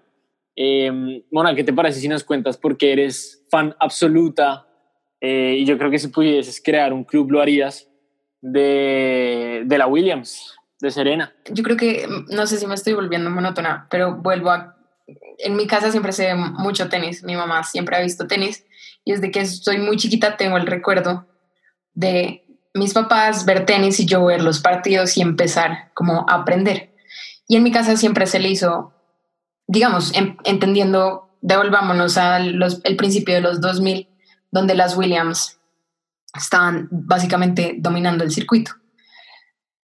[0.55, 4.67] Eh, Mona, ¿qué te parece si nos cuentas por qué eres fan absoluta?
[5.21, 7.89] Eh, y yo creo que si pudieses crear un club, lo harías
[8.43, 11.33] de, de la Williams, de Serena.
[11.51, 14.77] Yo creo que, no sé si me estoy volviendo monótona, pero vuelvo a...
[15.39, 18.65] En mi casa siempre se ve mucho tenis, mi mamá siempre ha visto tenis
[19.05, 21.27] y desde que soy muy chiquita tengo el recuerdo
[21.95, 26.95] de mis papás ver tenis y yo ver los partidos y empezar como a aprender.
[27.47, 28.93] Y en mi casa siempre se le hizo,
[29.67, 30.13] digamos,
[30.45, 34.09] entendiendo, devolvámonos al principio de los 2000,
[34.51, 35.59] donde las Williams
[36.35, 38.73] estaban básicamente dominando el circuito.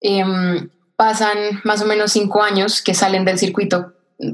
[0.01, 3.93] Em, pasan más o menos cinco años que salen del circuito,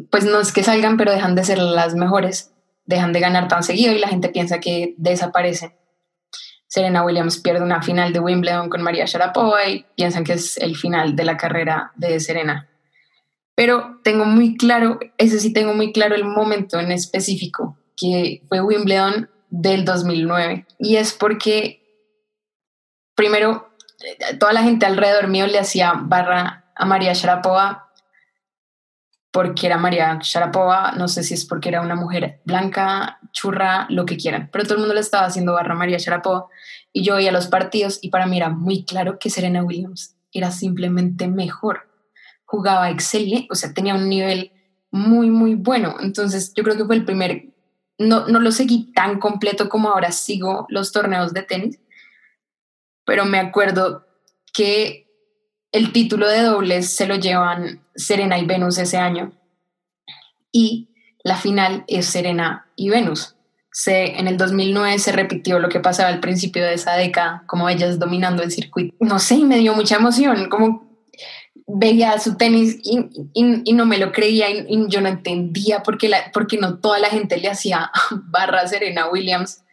[0.09, 2.51] pues no es que salgan, pero dejan de ser las mejores,
[2.86, 5.74] dejan de ganar tan seguido y la gente piensa que desaparecen.
[6.68, 10.76] Serena Williams pierde una final de Wimbledon con María Sharapova y piensan que es el
[10.76, 12.68] final de la carrera de Serena.
[13.55, 18.61] Pero tengo muy claro, ese sí tengo muy claro el momento en específico, que fue
[18.61, 20.68] Wimbledon del 2009.
[20.78, 21.82] Y es porque,
[23.15, 23.66] primero,
[24.39, 27.88] toda la gente alrededor mío le hacía barra a María Sharapova
[29.32, 34.06] porque era María Sharapova, no sé si es porque era una mujer blanca, churra, lo
[34.06, 36.48] que quieran, pero todo el mundo le estaba haciendo barra a María Sharapova
[36.91, 40.50] y yo veía los partidos y para mí era muy claro que Serena Williams era
[40.52, 41.88] simplemente mejor,
[42.45, 44.52] jugaba excelente, o sea, tenía un nivel
[44.89, 47.54] muy, muy bueno, entonces yo creo que fue el primer,
[48.00, 51.80] no, no lo seguí tan completo como ahora sigo los torneos de tenis,
[53.08, 54.05] pero me acuerdo
[54.53, 55.08] que
[55.72, 59.32] el título de dobles se lo llevan Serena y Venus ese año.
[60.51, 60.89] Y
[61.24, 63.36] la final es Serena y Venus.
[63.72, 67.70] Se, en el 2009 se repitió lo que pasaba al principio de esa década, como
[67.70, 68.93] ellas dominando el circuito.
[68.99, 70.86] No sé, y me dio mucha emoción, como
[71.66, 76.80] veía su tenis y, no me lo creía y, yo no entendía por qué no
[76.80, 79.64] toda la gente le hacía barra a Serena Williams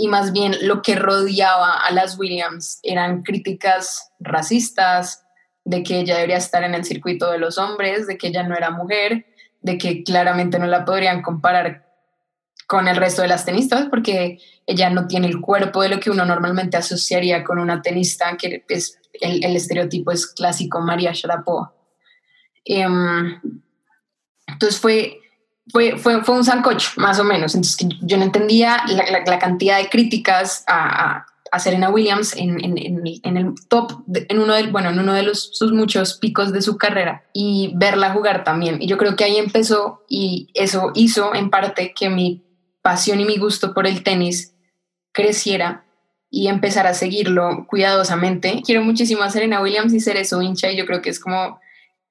[0.00, 5.26] y más bien lo que rodeaba a las Williams eran críticas racistas,
[5.64, 8.56] de que ella debería estar en el circuito de los hombres, de que ella no
[8.56, 9.26] era mujer,
[9.60, 11.86] de que claramente no la podrían comparar
[12.66, 16.10] con el resto de las tenistas porque ella no tiene el cuerpo de lo que
[16.10, 21.74] uno normalmente asociaría con una tenista, que es el, estereotipo es clásico María Sharapova.
[22.64, 23.38] Em,
[24.46, 25.18] entonces fue,
[25.68, 27.54] fue, fue, fue, un sancocho, más o menos.
[27.54, 31.26] Entonces yo no entendía la, cantidad de críticas a,
[31.58, 35.50] Serena Williams en, en, en, el top, en uno de, bueno, en uno de los,
[35.56, 38.80] sus muchos picos de su carrera y verla jugar también.
[38.80, 42.44] Y yo creo que ahí empezó y eso hizo en parte que mi
[42.82, 44.54] pasión y mi gusto por el tenis
[45.12, 45.84] creciera
[46.30, 48.62] y empezar a seguirlo cuidadosamente.
[48.64, 51.58] Quiero muchísimo a Serena Williams y ser eso hincha y yo creo que es como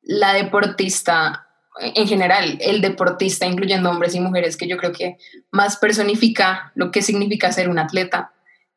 [0.02, 1.48] la deportista
[1.80, 5.18] en general, el deportista, incluyendo hombres y mujeres, que yo creo que
[5.52, 8.34] más personifica lo que significa ser un atleta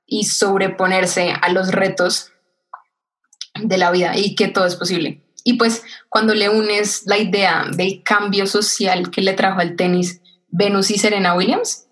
[0.07, 2.33] y sobreponerse a los retos
[3.55, 5.23] de la vida y que todo es posible.
[5.45, 10.21] Y pues cuando le unes la idea del cambio social que le trajo al tenis
[10.49, 11.89] Venus y Serena Williams,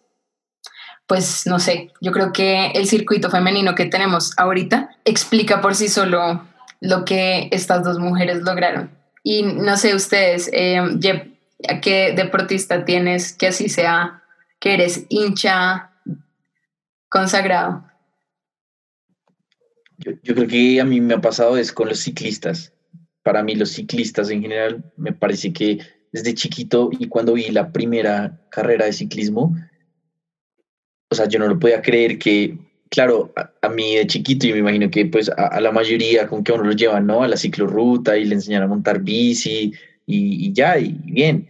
[1.06, 5.88] pues no sé, yo creo que el circuito femenino que tenemos ahorita explica por sí
[5.88, 6.46] solo
[6.80, 8.99] lo que estas dos mujeres lograron.
[9.22, 10.80] Y no sé ustedes, eh,
[11.82, 14.22] ¿qué deportista tienes que así sea,
[14.58, 15.90] que eres hincha
[17.08, 17.84] consagrado?
[19.98, 22.72] Yo, creo que a mí me ha pasado es con los ciclistas.
[23.22, 25.78] Para mí los ciclistas en general me parece que
[26.10, 29.54] desde chiquito y cuando vi la primera carrera de ciclismo,
[31.10, 32.56] o sea, yo no lo podía creer que,
[32.90, 33.32] claro,
[33.62, 36.64] a, mí de chiquito y me imagino que pues a, la mayoría con que uno
[36.64, 37.22] lo lleva, ¿no?
[37.22, 39.72] A la ciclorruta y le enseñan a montar bici
[40.06, 41.48] y, y ya, y bien.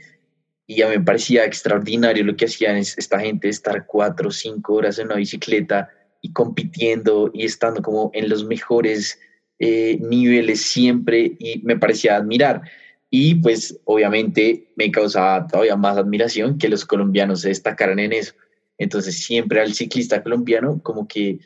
[0.66, 4.98] Y ya me parecía extraordinario lo que hacían esta gente, estar cuatro o cinco horas
[4.98, 5.90] en una bicicleta
[6.22, 9.18] y compitiendo y estando como en los mejores
[9.58, 12.62] eh, niveles siempre y me parecía admirar.
[13.10, 18.34] Y pues obviamente me causaba todavía más admiración que los colombianos se destacaran en eso.
[18.80, 21.38] Entonces siempre al ciclista colombiano como que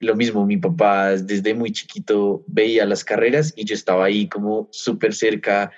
[0.00, 4.68] lo mismo, mi papá desde muy chiquito veía las carreras y yo estaba ahí como
[4.72, 5.70] súper cerca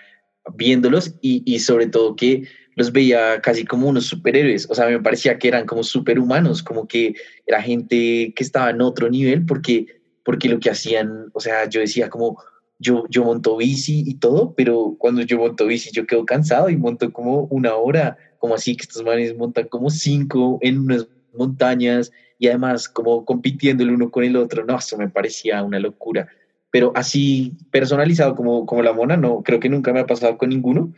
[0.55, 5.01] viéndolos y, y sobre todo que los veía casi como unos superhéroes, o sea, me
[5.01, 7.14] parecía que eran como superhumanos, como que
[7.47, 9.87] era gente que estaba en otro nivel porque,
[10.24, 12.43] porque lo que hacían, o sea, yo decía como,
[12.78, 16.76] yo, yo monto bici y todo, pero cuando yo monto bici yo quedo cansado y
[16.78, 22.11] monto como una hora, como así que estos manes montan como cinco en unas montañas
[22.38, 26.26] y además como compitiendo el uno con el otro, no, eso me parecía una locura.
[26.72, 30.49] pero así personalizado como, como la mona, no, creo que nunca me ha pasado con
[30.49, 30.93] ninguno,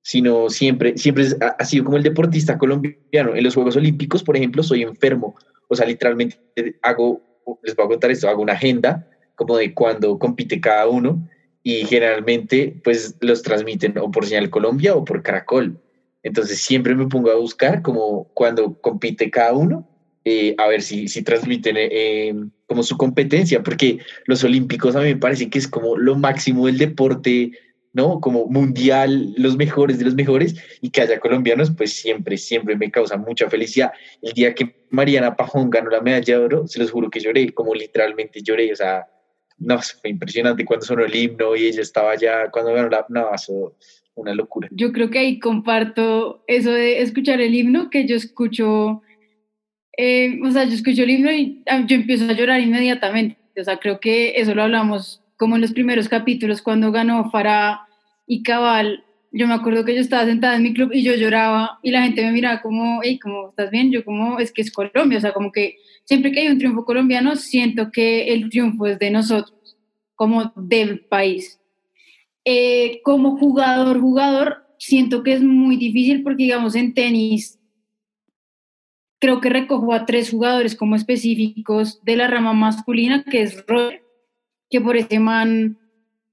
[0.00, 3.34] sino siempre, siempre ha sido como el deportista colombiano.
[3.34, 5.34] En los Juegos Olímpicos, por ejemplo, soy enfermo,
[5.68, 6.38] o sea, literalmente
[6.82, 7.20] hago,
[7.62, 11.28] les voy a contar esto, hago una agenda como de cuando compite cada uno
[11.62, 15.78] y generalmente pues los transmiten o por Señal Colombia o por Caracol.
[16.22, 19.88] Entonces siempre me pongo a buscar como cuando compite cada uno,
[20.24, 22.34] eh, a ver si, si transmiten eh,
[22.66, 26.66] como su competencia, porque los olímpicos a mí me parece que es como lo máximo
[26.66, 27.52] del deporte,
[27.92, 28.20] ¿no?
[28.20, 32.90] Como mundial, los mejores de los mejores, y que haya colombianos, pues siempre, siempre me
[32.90, 33.92] causa mucha felicidad.
[34.20, 37.54] El día que Mariana Pajón ganó la medalla de oro, se los juro que lloré,
[37.54, 39.06] como literalmente lloré, o sea,
[39.58, 43.34] no, fue impresionante cuando sonó el himno y ella estaba ya, cuando ganó la, no,
[43.34, 43.74] eso,
[44.20, 44.68] una locura.
[44.70, 49.02] Yo creo que ahí comparto eso de escuchar el himno, que yo escucho,
[49.96, 53.38] eh, o sea, yo escucho el himno y ah, yo empiezo a llorar inmediatamente.
[53.58, 57.86] O sea, creo que eso lo hablamos como en los primeros capítulos, cuando ganó Farah
[58.26, 59.04] y Cabal.
[59.30, 62.02] Yo me acuerdo que yo estaba sentada en mi club y yo lloraba y la
[62.02, 63.92] gente me miraba como, hey, ¿cómo estás bien?
[63.92, 66.84] Yo como, es que es Colombia, o sea, como que siempre que hay un triunfo
[66.84, 69.76] colombiano, siento que el triunfo es de nosotros,
[70.14, 71.60] como del país.
[72.50, 77.60] Eh, como jugador, jugador, siento que es muy difícil porque, digamos, en tenis,
[79.18, 84.02] creo que recojo a tres jugadores como específicos de la rama masculina, que es Roger,
[84.70, 85.78] que por ese man,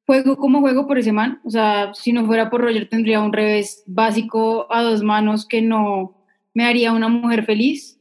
[0.05, 3.33] juego como juego por ese man, o sea, si no fuera por Roger tendría un
[3.33, 6.15] revés básico a dos manos que no
[6.53, 7.99] me haría una mujer feliz.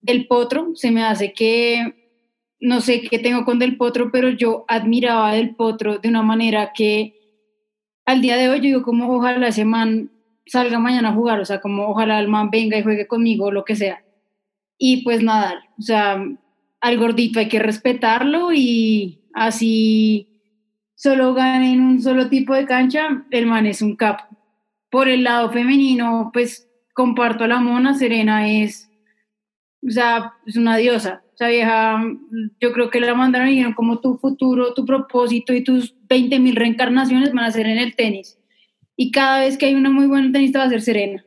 [0.00, 2.01] Del Potro, se me hace que
[2.62, 6.22] no sé qué tengo con Del Potro, pero yo admiraba a Del Potro de una
[6.22, 7.18] manera que
[8.06, 10.10] al día de hoy yo digo como ojalá ese man
[10.46, 13.64] salga mañana a jugar, o sea, como ojalá el man venga y juegue conmigo, lo
[13.64, 14.04] que sea.
[14.78, 16.24] Y pues nada, o sea,
[16.80, 20.28] al gordito hay que respetarlo y así
[20.94, 24.24] solo gane en un solo tipo de cancha, el man es un capo.
[24.88, 28.88] Por el lado femenino, pues comparto a la mona, Serena es,
[29.86, 32.02] o sea, es una diosa vieja,
[32.60, 36.38] yo creo que la mandaron y dijeron como tu futuro, tu propósito y tus 20
[36.38, 38.38] mil reencarnaciones van a ser en el tenis.
[38.96, 41.24] Y cada vez que hay una muy buena tenista va a ser Serena.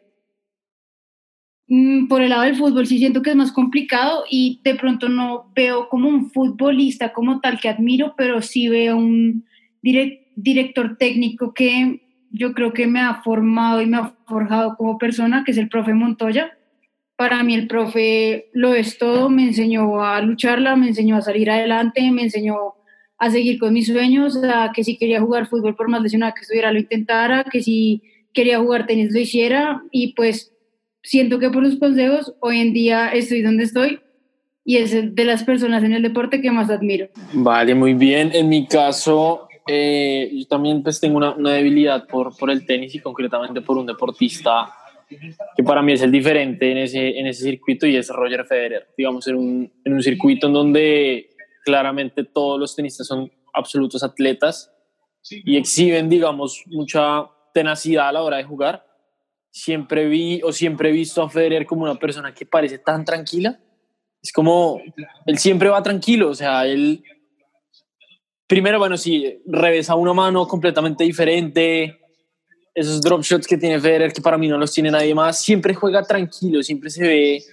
[1.67, 5.09] Mm, por el lado del fútbol sí siento que es más complicado y de pronto
[5.09, 9.45] no veo como un futbolista como tal que admiro, pero sí veo un
[9.81, 12.01] director técnico que
[12.31, 15.69] yo creo que me ha formado y me ha forjado como persona, que es el
[15.69, 16.51] profe Montoya
[17.15, 21.49] para mí el profe lo es todo, me enseñó a lucharla, me enseñó a salir
[21.49, 22.75] adelante, me enseñó
[23.17, 26.41] a seguir con mis sueños, a que si quería jugar fútbol por más lesionada que
[26.41, 28.03] estuviera lo intentara, que si
[28.33, 30.51] quería jugar tenis lo hiciera y pues
[31.01, 33.99] siento que por sus consejos hoy en día estoy donde estoy
[34.65, 37.07] y es de las personas en el deporte que más admiro.
[37.33, 38.31] Vale, muy bien.
[38.33, 42.93] En mi caso, eh, yo también pues tengo una, una debilidad por, por el tenis
[42.95, 44.73] y concretamente por un deportista
[45.07, 48.87] que para mí es el diferente en ese, en ese circuito y es Roger Federer.
[48.97, 51.29] Digamos, en un, en un circuito en donde
[51.63, 54.71] claramente todos los tenistas son absolutos atletas
[55.29, 58.85] y exhiben, digamos, mucha tenacidad a la hora de jugar.
[59.51, 63.59] Siempre vi o siempre he visto a Federer como una persona que parece tan tranquila.
[64.21, 64.81] Es como,
[65.25, 67.03] él siempre va tranquilo, o sea, él,
[68.47, 71.99] primero, bueno, sí, revesa una mano completamente diferente,
[72.75, 75.73] esos drop shots que tiene Federer, que para mí no los tiene nadie más, siempre
[75.73, 77.43] juega tranquilo, siempre se ve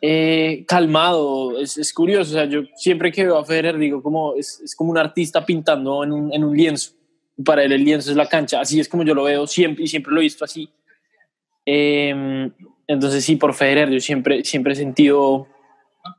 [0.00, 4.34] eh, calmado, es, es, curioso, o sea, yo siempre que veo a Federer digo como
[4.36, 6.92] es, es como un artista pintando en un, en un, lienzo,
[7.44, 9.88] para él el lienzo es la cancha, así es como yo lo veo siempre y
[9.88, 10.70] siempre lo he visto así.
[11.66, 12.50] Eh,
[12.86, 15.48] entonces sí, por Federer yo siempre, siempre he sentido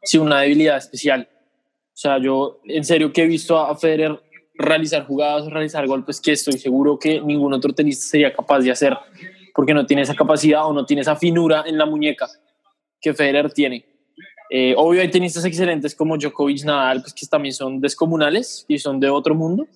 [0.03, 1.29] sí, una debilidad especial.
[1.31, 4.19] O sea, yo en serio que he visto a Federer
[4.57, 8.97] realizar jugadas, realizar golpes que estoy seguro que ningún otro tenista sería capaz de hacer
[9.53, 12.27] porque no tiene esa capacidad o no tiene esa finura en la muñeca
[12.99, 13.85] que Federer tiene.
[14.49, 18.99] Eh, obvio hay tenistas excelentes como Djokovic, Nadal, pues que también son descomunales y son
[18.99, 19.67] de otro mundo,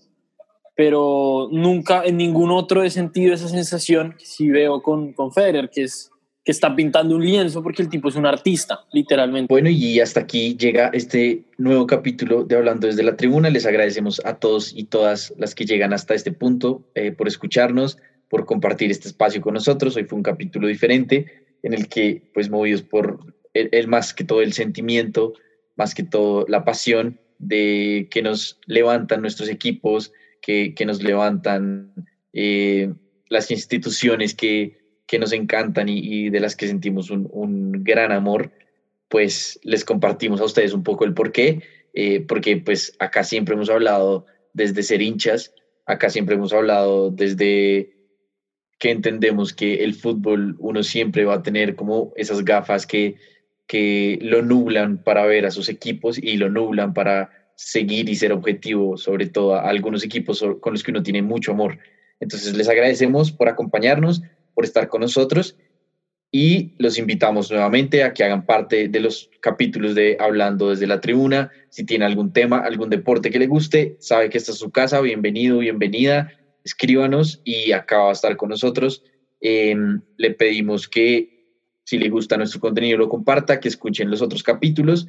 [0.75, 5.69] pero nunca en ningún otro he sentido esa sensación que sí veo con, con Federer,
[5.69, 6.11] que es
[6.43, 9.51] que está pintando un lienzo porque el tipo es un artista, literalmente.
[9.53, 13.49] Bueno, y hasta aquí llega este nuevo capítulo de Hablando desde la Tribuna.
[13.49, 17.97] Les agradecemos a todos y todas las que llegan hasta este punto eh, por escucharnos,
[18.29, 19.95] por compartir este espacio con nosotros.
[19.95, 23.19] Hoy fue un capítulo diferente en el que, pues, movidos por
[23.53, 25.33] el, más que todo el sentimiento,
[25.75, 31.93] más que todo la pasión de que nos levantan nuestros equipos, que, que nos levantan
[32.33, 32.93] eh,
[33.27, 34.78] las instituciones que
[35.09, 38.51] que nos encantan y, de las que sentimos un, gran amor,
[39.07, 41.63] pues les compartimos a ustedes un poco el por qué
[41.95, 45.51] eh, porque pues acá siempre hemos hablado desde ser hinchas,
[45.87, 47.89] acá siempre hemos hablado desde
[48.77, 53.15] que entendemos que el fútbol uno siempre va a tener como esas gafas que,
[53.65, 58.31] que lo nublan para ver a sus equipos y lo nublan para seguir y ser
[58.31, 61.79] objetivo, sobre todo a algunos equipos con los que uno tiene mucho amor.
[62.19, 64.21] Entonces les agradecemos por acompañarnos,
[64.59, 65.55] por estar con nosotros
[66.33, 70.99] y los invitamos nuevamente a que hagan parte de los capítulos de Hablando desde la
[70.99, 71.49] tribuna.
[71.69, 74.99] Si tiene algún tema, algún deporte que le guste, sabe que esta es su casa,
[74.99, 76.33] bienvenido, bienvenida
[76.65, 79.01] escríbanos y acá va a estar con nosotros.
[79.39, 81.55] Em, le pedimos que
[81.85, 85.07] si le gusta nuestro contenido lo comparta, que escuchen los otros capítulos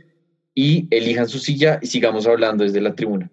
[0.54, 3.32] y elijan su silla y sigamos hablando desde la tribuna.